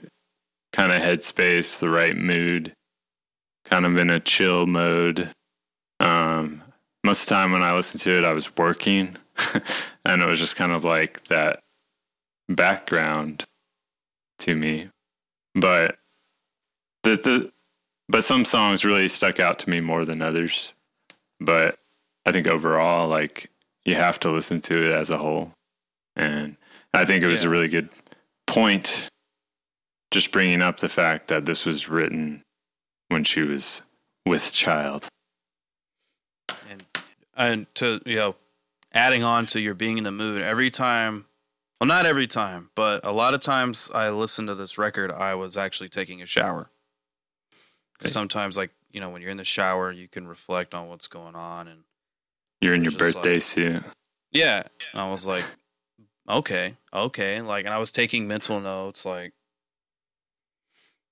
kind 0.74 0.92
of 0.92 1.02
headspace, 1.02 1.80
the 1.80 1.90
right 1.90 2.16
mood, 2.16 2.74
kind 3.70 3.86
of 3.86 3.98
in 3.98 4.10
a 4.10 4.20
chill 4.20 4.66
mode. 4.66 5.32
Um, 6.00 6.62
most 7.04 7.24
of 7.24 7.30
the 7.30 7.36
time 7.36 7.52
when 7.52 7.64
I 7.64 7.74
listened 7.74 8.02
to 8.02 8.18
it, 8.18 8.24
I 8.26 8.34
was 8.34 8.56
working, 8.58 9.18
and 10.06 10.22
it 10.22 10.26
was 10.26 10.40
just 10.40 10.56
kind 10.56 10.72
of 10.72 10.84
like 10.84 11.24
that 11.28 11.60
background 12.48 13.46
to 14.40 14.56
me. 14.56 14.90
But 15.56 15.98
the 17.04 17.16
the 17.16 17.52
but 18.08 18.24
some 18.24 18.44
songs 18.46 18.84
really 18.86 19.08
stuck 19.08 19.40
out 19.40 19.60
to 19.60 19.70
me 19.70 19.82
more 19.82 20.04
than 20.06 20.22
others. 20.22 20.74
But 21.40 21.78
I 22.26 22.32
think 22.32 22.48
overall, 22.48 23.08
like 23.08 23.50
you 23.86 23.96
have 23.96 24.20
to 24.22 24.32
listen 24.32 24.62
to 24.62 24.90
it 24.90 24.96
as 24.96 25.10
a 25.10 25.18
whole, 25.18 25.54
and 26.16 26.58
I 26.94 27.06
think 27.06 27.24
it 27.24 27.28
was 27.28 27.44
Yeah. 27.44 27.50
a 27.50 27.52
really 27.52 27.68
good 27.68 27.90
point. 28.48 29.08
Just 30.12 30.32
bringing 30.32 30.62
up 30.64 30.80
the 30.80 30.90
fact 30.90 31.28
that 31.28 31.46
this 31.46 31.66
was 31.66 31.88
written 31.88 32.42
when 33.10 33.24
she 33.24 33.42
was 33.42 33.82
with 34.26 34.52
child. 34.54 35.08
and 36.70 36.86
and 37.36 37.76
to 37.76 38.02
you 38.06 38.16
know 38.16 38.36
adding 38.94 39.24
on 39.24 39.46
to 39.48 39.60
your 39.60 39.74
being 39.76 39.98
in 39.98 40.04
the 40.04 40.12
mood 40.12 40.42
every 40.42 40.70
time 40.70 41.26
well 41.80 41.88
not 41.88 42.06
every 42.06 42.26
time 42.28 42.70
but 42.76 43.06
a 43.06 43.12
lot 43.12 43.34
of 43.34 43.42
times 43.42 43.90
i 43.94 44.10
listen 44.10 44.48
to 44.48 44.56
this 44.56 44.78
record 44.78 45.12
i 45.12 45.34
was 45.36 45.56
actually 45.56 45.90
taking 45.90 46.22
a 46.22 46.26
shower 46.26 46.70
'Cause 48.00 48.08
Okay. 48.08 48.10
sometimes 48.12 48.58
like 48.58 48.72
you 48.92 49.00
know 49.00 49.10
when 49.10 49.22
you're 49.22 49.30
in 49.32 49.38
the 49.38 49.44
shower 49.44 49.92
you 49.92 50.08
can 50.08 50.28
reflect 50.28 50.74
on 50.74 50.88
what's 50.88 51.08
going 51.08 51.36
on 51.36 51.68
and 51.68 51.84
You're 52.62 52.74
in 52.74 52.84
your 52.84 52.92
Just 52.92 53.02
like- 53.02 53.14
birthday 53.24 53.40
suit. 53.40 53.84
yeah 54.32 54.64
i 54.96 55.08
was 55.10 55.26
like 55.26 55.46
okay 56.28 56.76
okay 56.94 57.42
like 57.42 57.66
and 57.66 57.74
i 57.74 57.78
was 57.78 57.92
taking 57.92 58.28
mental 58.28 58.60
notes 58.60 59.06
like 59.06 59.34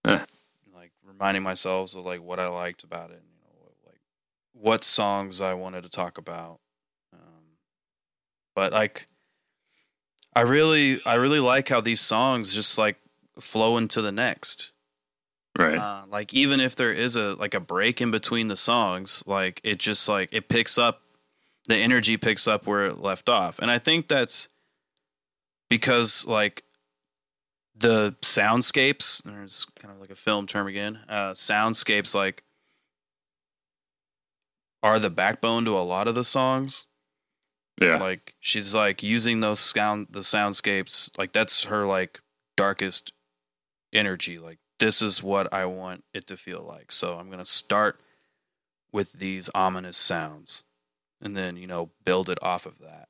Huh. 0.05 0.25
Reminding 1.17 1.43
myself 1.43 1.95
of 1.95 2.05
like 2.05 2.21
what 2.21 2.39
i 2.39 2.47
liked 2.47 2.83
about 2.83 3.09
it 3.09 3.21
you 3.23 3.39
know 3.41 3.71
like 3.85 3.99
what 4.53 4.83
songs 4.83 5.41
i 5.41 5.53
wanted 5.53 5.83
to 5.83 5.89
talk 5.89 6.17
about 6.17 6.59
um, 7.13 7.57
but 8.55 8.71
like 8.71 9.07
i 10.35 10.41
really 10.41 11.01
i 11.05 11.15
really 11.15 11.39
like 11.39 11.69
how 11.69 11.81
these 11.81 12.01
songs 12.01 12.53
just 12.53 12.77
like 12.77 12.97
flow 13.39 13.77
into 13.77 14.01
the 14.01 14.11
next 14.11 14.73
Right. 15.57 15.79
uh, 15.79 16.03
like 16.07 16.35
even 16.35 16.59
if 16.59 16.75
there 16.75 16.93
is 16.93 17.15
a 17.15 17.33
like 17.33 17.55
a 17.55 17.59
break 17.59 17.99
in 17.99 18.11
between 18.11 18.47
the 18.47 18.57
songs 18.57 19.23
like 19.25 19.59
it 19.63 19.79
just 19.79 20.07
like 20.07 20.29
it 20.31 20.49
picks 20.49 20.77
up 20.77 21.01
the 21.67 21.75
energy 21.75 22.15
picks 22.15 22.47
up 22.47 22.67
where 22.67 22.85
it 22.85 22.99
left 22.99 23.27
off 23.27 23.57
and 23.57 23.71
i 23.71 23.79
think 23.79 24.07
that's 24.07 24.49
because 25.67 26.27
like 26.27 26.63
the 27.79 28.15
soundscapes 28.21 29.21
there's 29.23 29.65
kind 29.79 29.93
of 29.93 29.99
like 29.99 30.09
a 30.09 30.15
film 30.15 30.47
term 30.47 30.67
again 30.67 30.99
uh 31.09 31.31
soundscapes 31.31 32.15
like 32.15 32.43
are 34.81 34.99
the 34.99 35.09
backbone 35.09 35.65
to 35.65 35.77
a 35.77 35.81
lot 35.81 36.07
of 36.07 36.15
the 36.15 36.23
songs 36.23 36.87
yeah. 37.81 37.97
like 37.97 38.35
she's 38.39 38.73
like 38.73 39.03
using 39.03 39.39
those 39.39 39.59
sound 39.59 40.07
the 40.09 40.21
soundscapes 40.21 41.15
like 41.17 41.33
that's 41.33 41.65
her 41.65 41.85
like 41.85 42.19
darkest 42.55 43.13
energy 43.93 44.39
like 44.39 44.59
this 44.79 45.01
is 45.01 45.21
what 45.21 45.51
i 45.53 45.65
want 45.65 46.03
it 46.13 46.25
to 46.27 46.37
feel 46.37 46.63
like 46.63 46.91
so 46.91 47.17
i'm 47.17 47.27
going 47.27 47.37
to 47.37 47.45
start 47.45 47.99
with 48.91 49.13
these 49.13 49.49
ominous 49.53 49.97
sounds 49.97 50.63
and 51.21 51.35
then 51.35 51.57
you 51.57 51.67
know 51.67 51.91
build 52.05 52.29
it 52.29 52.39
off 52.41 52.65
of 52.65 52.79
that 52.79 53.07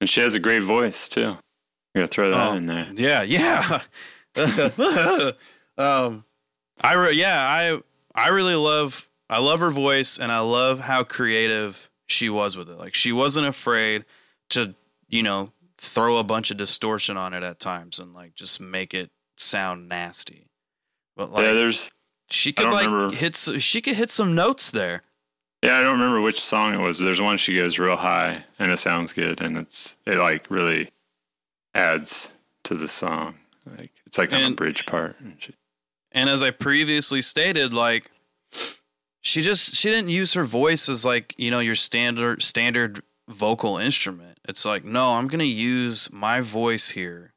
and 0.00 0.08
she 0.08 0.20
has 0.20 0.34
a 0.34 0.40
great 0.40 0.62
voice 0.62 1.08
too. 1.08 1.38
Gotta 1.98 2.08
throw 2.08 2.30
that 2.30 2.52
Oh. 2.52 2.56
in 2.56 2.66
there. 2.66 2.88
yeah 2.94 3.22
yeah 3.22 3.80
um 5.78 6.24
i 6.80 6.92
re- 6.94 7.12
yeah 7.14 7.40
i 7.40 7.80
i 8.14 8.28
really 8.28 8.54
love 8.54 9.08
i 9.28 9.38
love 9.38 9.60
her 9.60 9.70
voice 9.70 10.18
and 10.18 10.30
i 10.32 10.38
love 10.40 10.80
how 10.80 11.02
creative 11.04 11.90
she 12.06 12.28
was 12.28 12.56
with 12.56 12.68
it 12.70 12.78
like 12.78 12.94
she 12.94 13.12
wasn't 13.12 13.46
afraid 13.46 14.04
to 14.50 14.74
you 15.08 15.22
know 15.22 15.52
throw 15.76 16.16
a 16.18 16.24
bunch 16.24 16.50
of 16.50 16.56
distortion 16.56 17.16
on 17.16 17.32
it 17.34 17.42
at 17.42 17.60
times 17.60 17.98
and 17.98 18.14
like 18.14 18.34
just 18.34 18.60
make 18.60 18.94
it 18.94 19.10
sound 19.36 19.88
nasty 19.88 20.46
but 21.16 21.32
like 21.32 21.44
yeah, 21.44 21.52
there's 21.52 21.90
she 22.30 22.52
could 22.52 22.70
like 22.70 22.86
remember- 22.86 23.14
hit 23.14 23.34
she 23.36 23.80
could 23.80 23.94
hit 23.96 24.10
some 24.10 24.34
notes 24.34 24.70
there 24.70 25.02
Yeah, 25.62 25.78
I 25.78 25.82
don't 25.82 25.98
remember 25.98 26.20
which 26.20 26.38
song 26.40 26.74
it 26.74 26.78
was. 26.78 26.98
But 26.98 27.06
there's 27.06 27.20
one 27.20 27.36
she 27.38 27.56
goes 27.56 27.78
real 27.80 27.96
high 27.96 28.44
and 28.60 28.70
it 28.70 28.76
sounds 28.78 29.12
good 29.12 29.40
and 29.40 29.56
it's 29.58 29.96
it 30.06 30.18
like 30.18 30.48
really 30.50 30.90
adds 31.78 32.30
to 32.64 32.74
the 32.74 32.88
song. 32.88 33.36
Like 33.66 33.92
it's 34.06 34.18
like 34.18 34.32
on 34.32 34.44
a 34.44 34.54
bridge 34.54 34.86
part. 34.86 35.16
And 35.20 35.36
she, 35.38 35.54
And 36.12 36.28
as 36.28 36.42
I 36.42 36.50
previously 36.50 37.22
stated, 37.22 37.72
like 37.72 38.10
she 39.20 39.40
just 39.40 39.74
she 39.74 39.90
didn't 39.90 40.10
use 40.10 40.34
her 40.34 40.44
voice 40.44 40.88
as 40.88 41.04
like, 41.04 41.34
you 41.38 41.50
know, 41.50 41.60
your 41.60 41.74
standard 41.74 42.42
standard 42.42 43.02
vocal 43.28 43.76
instrument. 43.76 44.38
It's 44.48 44.64
like, 44.64 44.84
no, 44.84 45.14
I'm 45.14 45.28
going 45.28 45.40
to 45.40 45.44
use 45.44 46.10
my 46.10 46.40
voice 46.40 46.90
here 46.90 47.34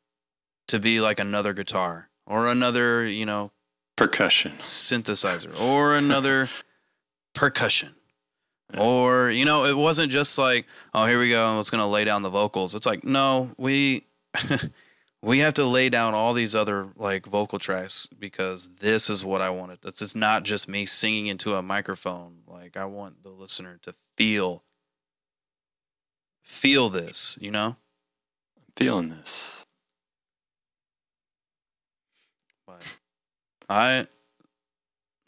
to 0.70 0.80
be 0.80 1.02
like 1.02 1.20
another 1.20 1.52
guitar 1.54 2.10
or 2.26 2.48
another, 2.48 3.06
you 3.06 3.26
know, 3.26 3.52
percussion. 3.98 4.54
synthesizer 4.54 5.60
or 5.60 5.96
another 5.96 6.50
percussion. 7.36 7.96
Or, 8.78 9.30
you 9.30 9.44
know, 9.44 9.66
it 9.66 9.76
wasn't 9.76 10.14
just 10.14 10.38
like, 10.38 10.66
oh, 10.94 11.06
here 11.06 11.20
we 11.20 11.28
go, 11.30 11.60
it's 11.60 11.70
going 11.70 11.82
to 11.82 11.88
lay 11.88 12.06
down 12.06 12.22
the 12.22 12.30
vocals. 12.30 12.74
It's 12.74 12.86
like, 12.86 13.04
no, 13.04 13.52
we 13.58 14.06
we 15.22 15.40
have 15.40 15.54
to 15.56 15.66
lay 15.66 15.90
down 15.90 16.14
all 16.14 16.34
these 16.34 16.56
other 16.56 16.90
like 16.96 17.26
vocal 17.26 17.60
tracks 17.60 18.08
because 18.08 18.70
this 18.80 19.10
is 19.10 19.24
what 19.24 19.42
I 19.42 19.50
wanted. 19.50 19.82
This 19.82 20.02
is 20.02 20.16
not 20.16 20.44
just 20.44 20.68
me 20.68 20.86
singing 20.86 21.28
into 21.28 21.56
a 21.56 21.62
microphone. 21.62 22.40
Like 22.48 22.78
I 22.78 22.86
want 22.86 23.24
the 23.24 23.30
listener 23.30 23.80
to 23.84 23.94
feel 24.18 24.64
feel 26.44 26.90
this, 26.90 27.38
you 27.40 27.52
know? 27.52 27.76
I'm 28.58 28.74
feeling 28.76 29.10
this. 29.10 29.66
But 32.66 32.82
I 33.70 34.08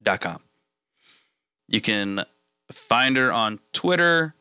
dot 0.03 0.21
com. 0.21 0.41
You 1.75 1.81
can 1.81 2.25
find 2.71 3.17
her 3.17 3.33
on 3.33 3.59
Twitter 3.73 4.37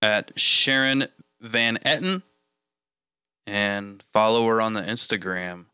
at 0.00 0.32
Sharon 0.40 1.08
Van 1.38 1.76
Etten 1.84 2.22
and 3.46 4.02
follow 4.10 4.46
her 4.46 4.62
on 4.62 4.72
the 4.72 4.80
Instagram 4.80 5.66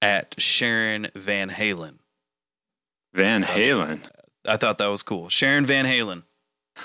at 0.00 0.34
Sharon 0.38 1.08
Van 1.14 1.50
Halen. 1.50 1.98
Van 3.12 3.44
uh, 3.44 3.48
Halen. 3.48 4.00
I 4.46 4.56
thought 4.56 4.78
that 4.78 4.86
was 4.86 5.02
cool. 5.02 5.28
Sharon 5.28 5.66
Van 5.66 5.84
Halen. 5.84 6.22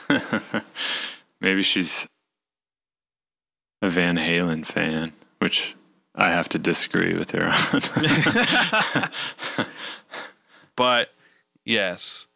Maybe 1.40 1.62
she's 1.62 2.10
a 3.82 3.88
Van 3.88 4.18
Halen 4.18 4.66
fan, 4.66 5.14
which 5.38 5.78
I 6.14 6.32
have 6.32 6.50
to 6.50 6.60
disagree 6.60 7.14
with 7.14 7.32
her 7.32 7.46
on. 7.46 7.82
But 10.80 11.10
yes, 11.66 12.29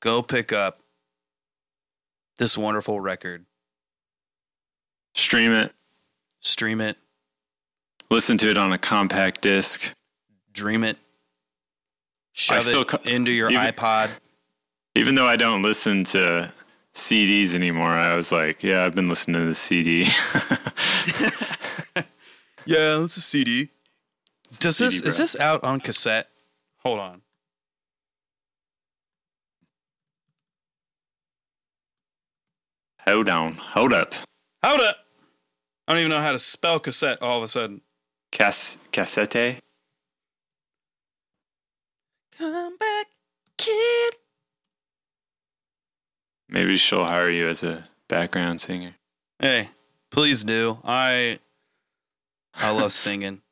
go 0.00 0.22
pick 0.22 0.52
up 0.52 0.80
this 2.38 2.56
wonderful 2.58 3.00
record. 3.00 3.46
Stream 5.14 5.52
it, 5.52 5.72
Stream 6.40 6.80
it, 6.80 6.96
listen 8.10 8.36
to 8.38 8.50
it 8.50 8.58
on 8.58 8.72
a 8.72 8.78
compact 8.78 9.40
disc. 9.40 9.92
dream 10.52 10.84
it, 10.84 10.98
shove 12.32 12.62
still 12.62 12.82
it 12.82 12.88
co- 12.88 12.98
into 13.04 13.30
your 13.30 13.50
even- 13.50 13.64
iPod. 13.66 14.10
Even 14.94 15.14
though 15.14 15.26
I 15.26 15.36
don't 15.36 15.60
listen 15.62 16.04
to 16.04 16.50
CDs 16.94 17.54
anymore, 17.54 17.90
I 17.90 18.14
was 18.16 18.32
like, 18.32 18.62
yeah, 18.62 18.84
I've 18.84 18.94
been 18.94 19.08
listening 19.10 19.40
to 19.42 19.46
the 19.46 19.54
CD. 19.54 20.06
Yeah, 22.68 23.00
it's 23.04 23.16
a 23.16 23.20
CD. 23.20 23.68
Does 24.58 24.78
CD, 24.78 24.88
this 24.98 25.02
is 25.02 25.16
this 25.18 25.36
out 25.40 25.62
on 25.62 25.78
cassette? 25.78 26.28
Hold 26.78 26.98
on. 26.98 27.22
Hold 33.08 33.28
on, 33.28 33.54
hold 33.54 33.92
up. 33.92 34.14
Hold 34.64 34.80
up. 34.80 34.96
I 35.86 35.92
don't 35.92 36.00
even 36.00 36.10
know 36.10 36.20
how 36.20 36.32
to 36.32 36.38
spell 36.38 36.80
cassette 36.80 37.22
all 37.22 37.38
of 37.38 37.44
a 37.44 37.48
sudden. 37.48 37.82
Cas- 38.32 38.76
cassette? 38.92 39.60
Come 42.36 42.76
back, 42.76 43.06
kid. 43.56 44.14
Maybe 46.48 46.76
she'll 46.76 47.04
hire 47.04 47.30
you 47.30 47.48
as 47.48 47.62
a 47.62 47.88
background 48.08 48.60
singer. 48.60 48.94
Hey, 49.38 49.68
please 50.10 50.44
do. 50.44 50.78
I 50.84 51.38
I 52.54 52.70
love 52.70 52.92
singing. 52.92 53.42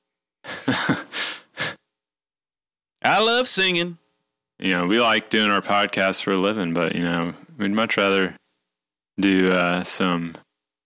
I 3.03 3.19
love 3.21 3.47
singing. 3.47 3.99
you 4.59 4.73
know, 4.75 4.87
we 4.87 5.01
like 5.01 5.29
doing 5.31 5.51
our 5.51 5.61
podcast 5.61 6.23
for 6.23 6.33
a 6.33 6.39
living, 6.39 6.73
but 6.75 6.95
you 6.95 7.03
know, 7.03 7.35
we'd 7.59 7.73
much 7.73 7.97
rather 7.97 8.37
do 9.21 9.53
uh, 9.53 9.83
some 9.85 10.35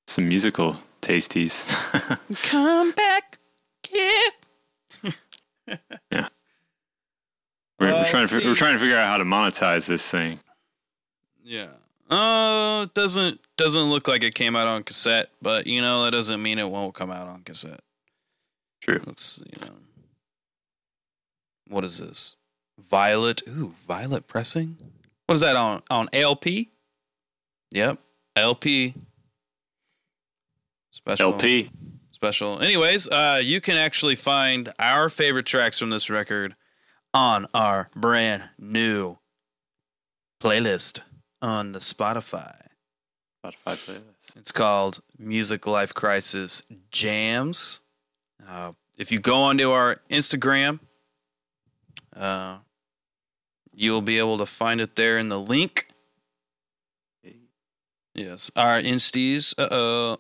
some 0.07 0.29
musical 0.29 0.79
tasties. 1.03 1.67
Come 2.43 2.93
back, 2.93 3.39
kid. 3.83 4.33
we're, 5.03 6.29
we're 7.81 7.93
Uh, 7.93 8.05
trying 8.05 8.27
to 8.27 8.35
see- 8.41 8.47
we're 8.47 8.55
trying 8.55 8.75
to 8.75 8.79
figure 8.79 8.97
out 8.97 9.09
how 9.09 9.19
to 9.19 9.25
monetize 9.25 9.87
this 9.89 10.09
thing. 10.11 10.41
Yeah. 11.43 11.69
Uh, 12.11 12.85
it 12.85 12.95
doesn't 12.95 13.41
doesn't 13.57 13.83
look 13.91 14.09
like 14.09 14.23
it 14.23 14.35
came 14.35 14.57
out 14.57 14.67
on 14.67 14.83
cassette, 14.83 15.31
but 15.43 15.67
you 15.67 15.81
know 15.83 16.05
that 16.05 16.11
doesn't 16.13 16.43
mean 16.43 16.59
it 16.59 16.69
won't 16.69 16.95
come 16.95 17.11
out 17.11 17.29
on 17.29 17.43
cassette. 17.43 17.81
True. 18.81 19.03
Let's 19.07 19.43
you 19.45 19.67
know. 19.67 19.75
What 21.69 21.85
is 21.85 21.99
this? 21.99 22.37
Violet. 22.79 23.43
Ooh, 23.47 23.75
Violet 23.87 24.27
pressing. 24.27 24.79
What 25.27 25.35
is 25.35 25.43
that 25.43 25.57
on 25.57 25.83
on 25.91 26.09
LP? 26.15 26.71
Yep, 27.73 27.99
LP. 28.41 28.95
Special 30.91 31.33
LP. 31.33 31.71
special. 32.11 32.61
Anyways, 32.61 33.09
uh, 33.09 33.41
you 33.43 33.61
can 33.61 33.77
actually 33.77 34.17
find 34.17 34.73
our 34.79 35.09
favorite 35.09 35.47
tracks 35.47 35.79
from 35.79 35.91
this 35.91 36.11
record 36.11 36.55
on 37.15 37.47
our 37.55 37.91
brand 37.95 38.45
new 38.59 39.19
playlist 40.41 41.01
on 41.41 41.73
the 41.73 41.79
Spotify. 41.79 42.57
Spotify 43.45 43.77
playlist. 43.77 44.37
It's 44.37 44.53
called 44.53 45.01
Music 45.19 45.67
Life 45.67 45.95
Crisis 45.95 46.63
Jams. 46.91 47.81
Uh, 48.47 48.73
if 48.99 49.13
you 49.13 49.21
go 49.21 49.37
onto 49.37 49.71
our 49.71 50.01
Instagram, 50.11 50.81
uh, 52.17 52.59
you'll 53.73 54.03
be 54.03 54.19
able 54.19 54.39
to 54.39 54.47
find 54.47 54.81
it 54.81 54.97
there 54.97 55.19
in 55.19 55.29
the 55.29 55.39
link. 55.41 55.89
Yes, 58.19 58.51
our 58.57 58.81
insties. 58.81 59.55
Uh 59.57 59.69
oh. 59.71 60.17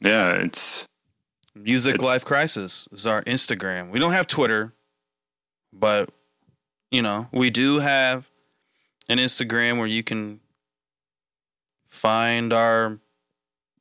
Yeah, 0.00 0.32
it's 0.32 0.88
Music 1.54 1.94
It's- 1.96 2.06
Life 2.06 2.24
Crisis 2.24 2.88
is 2.92 3.06
our 3.06 3.22
Instagram. 3.24 3.90
We 3.90 3.98
don't 3.98 4.12
have 4.12 4.26
Twitter, 4.26 4.72
but 5.72 6.10
you 6.90 7.02
know, 7.02 7.28
we 7.32 7.50
do 7.50 7.78
have 7.78 8.28
an 9.08 9.18
Instagram 9.18 9.78
where 9.78 9.86
you 9.86 10.02
can 10.02 10.40
find 11.88 12.52
our 12.52 12.98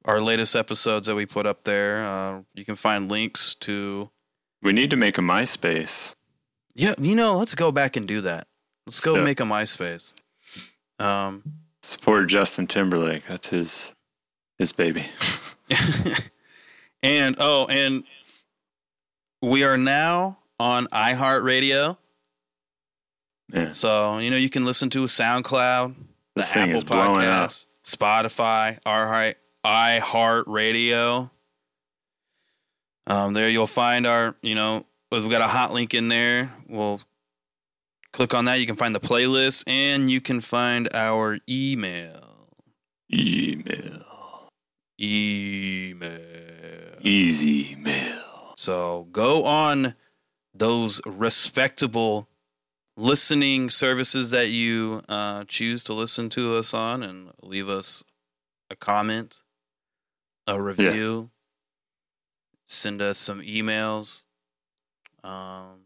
our 0.05 0.22
latest 0.22 0.55
episodes 0.55 1.07
that 1.07 1.15
we 1.15 1.26
put 1.26 1.45
up 1.45 1.63
there. 1.63 2.05
Uh, 2.05 2.41
you 2.53 2.65
can 2.65 2.76
find 2.76 3.09
links 3.09 3.55
to 3.55 4.09
we 4.61 4.74
need 4.74 4.89
to 4.89 4.97
make 4.97 5.17
a 5.17 5.22
MySpace. 5.22 6.15
yeah, 6.76 6.93
you 6.99 7.15
know, 7.15 7.38
let's 7.38 7.55
go 7.55 7.72
back 7.72 7.95
and 7.95 8.07
do 8.07 8.22
that. 8.22 8.47
Let's 8.86 8.99
go 8.99 9.13
Step. 9.13 9.24
make 9.24 9.39
a 9.39 9.43
MySpace. 9.43 10.13
Um, 11.00 11.43
Support 11.82 12.28
Justin 12.28 12.68
Timberlake. 12.68 13.26
That's 13.26 13.50
his 13.50 13.93
his 14.58 14.72
baby. 14.72 15.06
and 17.04 17.36
oh, 17.39 17.66
and 17.68 18.04
we 19.41 19.64
are 19.64 19.78
now 19.78 20.39
on 20.60 20.88
iHeartRadio. 20.88 21.97
Yeah. 23.54 23.70
So, 23.72 24.20
you 24.20 24.30
know, 24.30 24.38
you 24.38 24.50
can 24.50 24.66
listen 24.66 24.89
to 24.91 25.06
SoundCloud, 25.06 25.95
the 25.95 26.41
This 26.41 26.54
thing 26.54 26.64
Apple 26.64 26.76
is 26.76 26.84
blowing 26.84 27.26
up. 27.26 27.50
Podcasts, 27.50 27.66
Spotify, 27.84 28.80
our 28.86 29.34
iHeartRadio. 29.66 31.32
Um, 33.08 33.34
there 33.34 33.50
you'll 33.50 33.66
find 33.66 34.06
our, 34.06 34.36
you 34.41 34.54
know, 34.54 34.86
we've 35.12 35.30
got 35.30 35.41
a 35.41 35.47
hot 35.47 35.74
link 35.74 35.93
in 35.95 36.10
there. 36.10 36.54
We'll 36.68 37.02
click 38.14 38.34
on 38.34 38.45
that. 38.45 38.55
You 38.55 38.66
can 38.66 38.76
find 38.76 38.93
the 38.93 38.99
playlist 38.99 39.64
and 39.68 40.10
you 40.10 40.22
can 40.22 40.41
find 40.41 40.89
our 40.93 41.39
email. 41.49 42.49
Email. 43.14 44.49
Email. 44.99 46.20
Easy 47.01 47.76
mail. 47.76 48.53
So 48.57 49.07
go 49.12 49.45
on 49.45 49.95
those 50.53 51.01
respectable 51.05 52.28
listening 52.97 53.70
services 53.70 54.32
that 54.32 54.49
you 54.49 55.01
uh, 55.07 55.45
choose 55.47 55.84
to 55.86 55.93
listen 55.93 56.28
to 56.30 56.57
us 56.57 56.74
on 56.74 57.01
and 57.01 57.32
leave 57.41 57.70
us 57.70 58.03
a 58.70 58.76
comment, 58.76 59.41
a 60.45 60.62
review, 60.62 61.30
send 62.66 63.01
us 63.01 63.18
some 63.18 63.41
emails. 63.41 64.26
Um, 65.24 65.86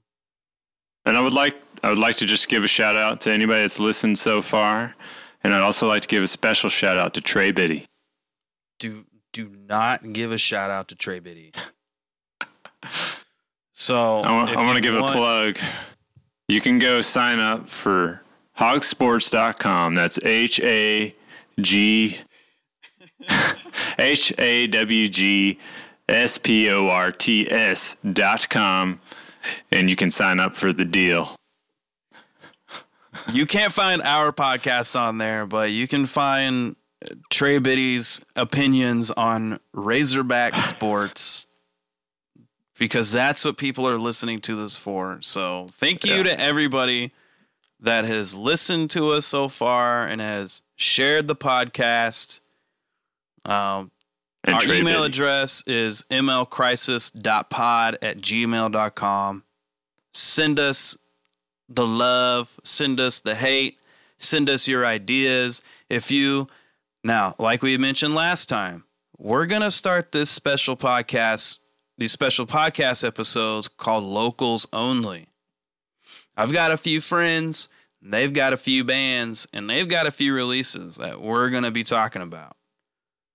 And 1.06 1.16
I 1.16 1.22
would 1.22 1.34
like 1.34 1.63
I 1.84 1.90
would 1.90 1.98
like 1.98 2.16
to 2.18 2.26
just 2.26 2.48
give 2.48 2.64
a 2.64 2.68
shout 2.68 2.96
out 2.96 3.20
to 3.22 3.32
anybody 3.32 3.62
that's 3.62 3.80
listened 3.80 4.18
so 4.18 4.42
far. 4.42 4.96
And 5.44 5.54
I'd 5.54 5.62
also 5.62 5.88
like 5.88 6.02
to 6.04 6.08
give 6.08 6.24
a 6.24 6.28
special 6.28 6.70
shout 6.70 6.98
out 6.98 7.14
to 7.16 7.22
Trey 7.22 7.52
Biddy. 7.52 7.86
do 8.80 9.06
do 9.34 9.50
not 9.68 10.14
give 10.14 10.32
a 10.32 10.38
shout 10.38 10.72
out 10.72 10.88
to 10.90 10.96
Trey 10.96 11.20
Biddy. 11.20 11.52
So 13.74 14.20
I 14.22 14.32
want, 14.32 14.50
I 14.52 14.66
want 14.66 14.76
to 14.78 14.82
give 14.82 14.96
a 14.96 15.08
plug. 15.08 15.58
You 16.48 16.62
can 16.62 16.80
go 16.80 17.02
sign 17.02 17.40
up 17.40 17.68
for 17.68 18.22
hawgsports.com. 18.58 19.96
That's 19.96 20.20
H 20.24 20.60
A 20.62 21.14
G 21.60 22.20
H 24.00 24.34
A 24.38 24.68
W 24.68 25.10
G 25.10 25.60
S 26.08 26.38
P 26.38 26.70
O 26.70 26.88
R 26.88 27.12
T 27.12 27.52
S 27.52 27.98
dot 28.14 28.48
com. 28.50 29.02
And 29.72 29.90
you 29.90 29.98
can 29.98 30.10
sign 30.10 30.40
up 30.40 30.56
for 30.56 30.72
the 30.72 30.86
deal. 30.86 31.36
You 33.32 33.46
can't 33.46 33.72
find 33.74 34.02
our 34.02 34.32
podcast 34.32 35.00
on 35.00 35.18
there, 35.18 35.46
but 35.46 35.72
you 35.72 35.88
can 35.88 36.06
find 36.06 36.76
Trey 37.30 37.60
Biddy's 37.60 38.22
opinions 38.36 39.12
on 39.12 39.60
Razorback 39.74 40.56
sports 40.62 41.48
because 42.80 43.12
that's 43.12 43.46
what 43.46 43.58
people 43.58 43.88
are 43.88 43.98
listening 43.98 44.42
to 44.42 44.56
this 44.56 44.76
for. 44.78 45.20
So 45.22 45.68
thank 45.74 46.04
you 46.06 46.16
Yeah. 46.16 46.24
to 46.24 46.40
everybody 46.40 47.12
that 47.80 48.06
has 48.06 48.34
listened 48.34 48.90
to 48.92 49.12
us 49.12 49.26
so 49.26 49.48
far 49.48 50.06
and 50.08 50.20
has 50.22 50.62
shared 50.76 51.28
the 51.28 51.36
podcast. 51.36 52.40
Um, 53.46 53.92
And 54.46 54.56
our 54.56 54.62
Trey 54.62 54.80
email 54.80 55.02
Biddy. 55.04 55.12
address 55.14 55.64
is 55.68 56.04
mlcrisis.pod 56.10 57.98
at 58.02 58.18
gmail.com. 58.18 59.44
Send 60.14 60.60
us 60.60 60.98
the 61.70 61.86
love, 61.86 62.60
send 62.64 63.00
us 63.00 63.22
the 63.22 63.36
hate, 63.36 63.80
send 64.18 64.50
us 64.50 64.68
your 64.68 64.86
ideas. 64.86 65.62
If 65.90 66.12
you, 66.12 66.48
now, 67.04 67.36
like 67.40 67.62
we 67.62 67.78
mentioned 67.78 68.16
last 68.16 68.50
time, 68.50 68.84
we're 69.18 69.46
going 69.46 69.62
to 69.62 69.72
start 69.72 70.12
this 70.12 70.30
special 70.30 70.76
podcast, 70.76 71.60
these 71.98 72.12
special 72.12 72.46
podcast 72.46 73.06
episodes 73.06 73.68
called 73.68 74.04
Locals 74.04 74.68
Only. 74.74 75.28
I've 76.36 76.54
got 76.54 76.72
a 76.72 76.78
few 76.78 77.00
friends, 77.00 77.68
they've 78.02 78.34
got 78.34 78.54
a 78.54 78.58
few 78.58 78.84
bands, 78.84 79.48
and 79.54 79.70
they've 79.70 79.88
got 79.88 80.08
a 80.08 80.12
few 80.12 80.34
releases 80.34 80.96
that 80.98 81.22
we're 81.22 81.50
going 81.50 81.64
to 81.64 81.72
be 81.72 81.84
talking 81.84 82.22
about. 82.22 82.58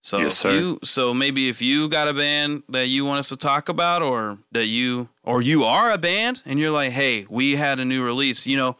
So 0.01 0.18
Yes, 0.18 0.38
sir. 0.38 0.53
you 0.53 0.78
so 0.84 1.12
maybe 1.12 1.49
if 1.49 1.61
you 1.61 1.88
got 1.88 2.09
a 2.09 2.14
band 2.14 2.62
that 2.68 2.86
you 2.86 3.05
want 3.05 3.18
us 3.18 3.28
to 3.30 3.36
talk 3.36 3.68
about 3.68 4.01
or 4.03 4.38
that 4.53 4.66
you 4.66 5.09
or 5.24 5.42
you 5.42 5.64
are 5.64 5.90
a 5.90 5.99
band 5.99 6.42
and 6.46 6.59
you're 6.59 6.70
like, 6.70 6.92
"Hey, 6.92 7.26
we 7.28 7.57
had 7.57 7.80
a 7.80 7.84
new 7.84 8.05
release." 8.05 8.46
You 8.46 8.57
know, 8.57 8.76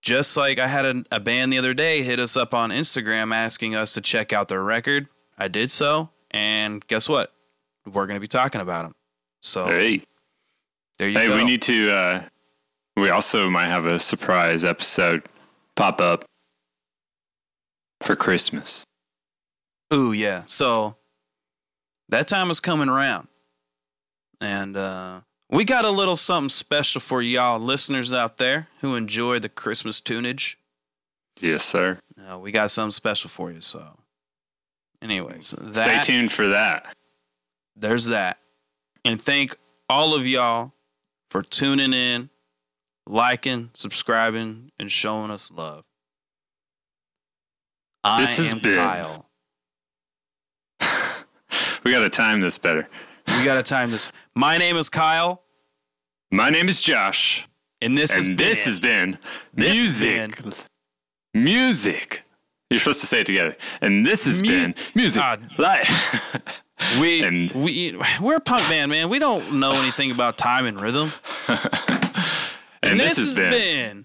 just 0.00 0.36
like 0.36 0.58
I 0.58 0.68
had 0.68 0.86
a, 0.86 1.04
a 1.12 1.20
band 1.20 1.52
the 1.52 1.58
other 1.58 1.74
day 1.74 2.02
hit 2.02 2.20
us 2.20 2.36
up 2.36 2.54
on 2.54 2.70
Instagram 2.70 3.34
asking 3.34 3.74
us 3.74 3.94
to 3.94 4.00
check 4.00 4.32
out 4.32 4.48
their 4.48 4.62
record. 4.62 5.08
I 5.36 5.48
did 5.48 5.70
so, 5.70 6.10
and 6.30 6.86
guess 6.86 7.08
what? 7.08 7.32
We're 7.84 8.06
going 8.06 8.16
to 8.16 8.20
be 8.20 8.28
talking 8.28 8.60
about 8.60 8.84
them. 8.84 8.94
So 9.42 9.66
Hey, 9.66 10.02
there 10.98 11.08
you 11.08 11.18
hey, 11.18 11.26
go. 11.26 11.36
we 11.36 11.44
need 11.44 11.62
to. 11.62 11.90
Uh, 11.90 12.22
we 12.96 13.10
also 13.10 13.50
might 13.50 13.66
have 13.68 13.84
a 13.86 13.98
surprise 13.98 14.64
episode 14.64 15.24
pop 15.74 16.00
up 16.00 16.24
for 18.00 18.14
Christmas. 18.16 18.84
Ooh, 19.92 20.12
yeah. 20.12 20.42
So 20.46 20.96
that 22.08 22.28
time 22.28 22.50
is 22.50 22.60
coming 22.60 22.88
around. 22.88 23.28
And 24.40 24.76
uh, 24.76 25.20
we 25.50 25.64
got 25.64 25.84
a 25.84 25.90
little 25.90 26.16
something 26.16 26.48
special 26.50 27.00
for 27.00 27.22
y'all 27.22 27.58
listeners 27.58 28.12
out 28.12 28.36
there 28.36 28.68
who 28.80 28.94
enjoy 28.94 29.38
the 29.38 29.48
Christmas 29.48 30.00
tunage. 30.00 30.56
Yes, 31.40 31.64
sir. 31.64 31.98
Uh, 32.30 32.38
we 32.38 32.52
got 32.52 32.70
something 32.70 32.92
special 32.92 33.30
for 33.30 33.50
you. 33.50 33.60
So, 33.60 33.96
anyways, 35.02 35.50
that, 35.58 35.76
Stay 35.76 36.00
tuned 36.02 36.32
for 36.32 36.48
that. 36.48 36.94
there's 37.76 38.06
that. 38.06 38.38
And 39.04 39.20
thank 39.20 39.56
all 39.88 40.14
of 40.14 40.26
y'all 40.26 40.72
for 41.30 41.42
tuning 41.42 41.92
in, 41.92 42.28
liking, 43.06 43.70
subscribing, 43.74 44.70
and 44.78 44.90
showing 44.90 45.30
us 45.30 45.50
love. 45.50 45.84
I 48.04 48.20
This 48.20 48.36
has 48.38 48.52
am 48.52 48.58
been- 48.60 48.76
Kyle. 48.76 49.27
We 51.88 51.94
got 51.94 52.00
to 52.00 52.10
time 52.10 52.42
this 52.42 52.58
better. 52.58 52.86
We 53.28 53.44
got 53.44 53.54
to 53.54 53.62
time 53.62 53.90
this. 53.90 54.12
My 54.34 54.58
name 54.58 54.76
is 54.76 54.90
Kyle, 54.90 55.42
My 56.30 56.50
name 56.50 56.68
is 56.68 56.82
Josh, 56.82 57.48
and 57.80 57.96
this 57.96 58.14
is 58.14 58.28
and 58.28 58.36
this 58.36 58.66
has 58.66 58.78
been 58.78 59.16
This 59.54 59.68
has 59.68 60.04
music. 60.04 60.38
Music. 61.32 62.24
You're 62.68 62.78
supposed 62.78 63.00
to 63.00 63.06
say 63.06 63.20
it 63.20 63.24
together. 63.26 63.56
And 63.80 64.04
this 64.04 64.26
has 64.26 64.42
been 64.42 64.74
music. 64.94 65.22
God. 65.22 65.50
Live. 65.56 65.88
we 67.00 67.22
and- 67.22 67.50
we 67.52 67.98
we're 68.20 68.36
a 68.36 68.40
punk 68.40 68.68
band, 68.68 68.90
man. 68.90 69.08
We 69.08 69.18
don't 69.18 69.54
know 69.54 69.72
anything 69.72 70.10
about 70.10 70.36
time 70.36 70.66
and 70.66 70.78
rhythm. 70.78 71.14
and 72.82 73.00
this, 73.00 73.16
has 73.16 73.34
been, 73.34 74.04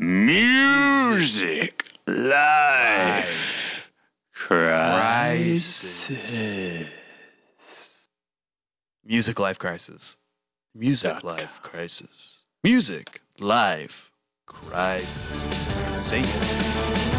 music 0.00 1.92
live. 2.08 3.88
Crisis. 4.32 6.10
Music 9.06 9.38
life 9.38 9.58
crisis. 9.58 10.16
Music 10.74 11.22
life 11.22 11.60
crisis. 11.62 12.44
Music 12.62 13.20
life 13.38 14.10
crisis. 14.46 15.28
See. 16.02 17.13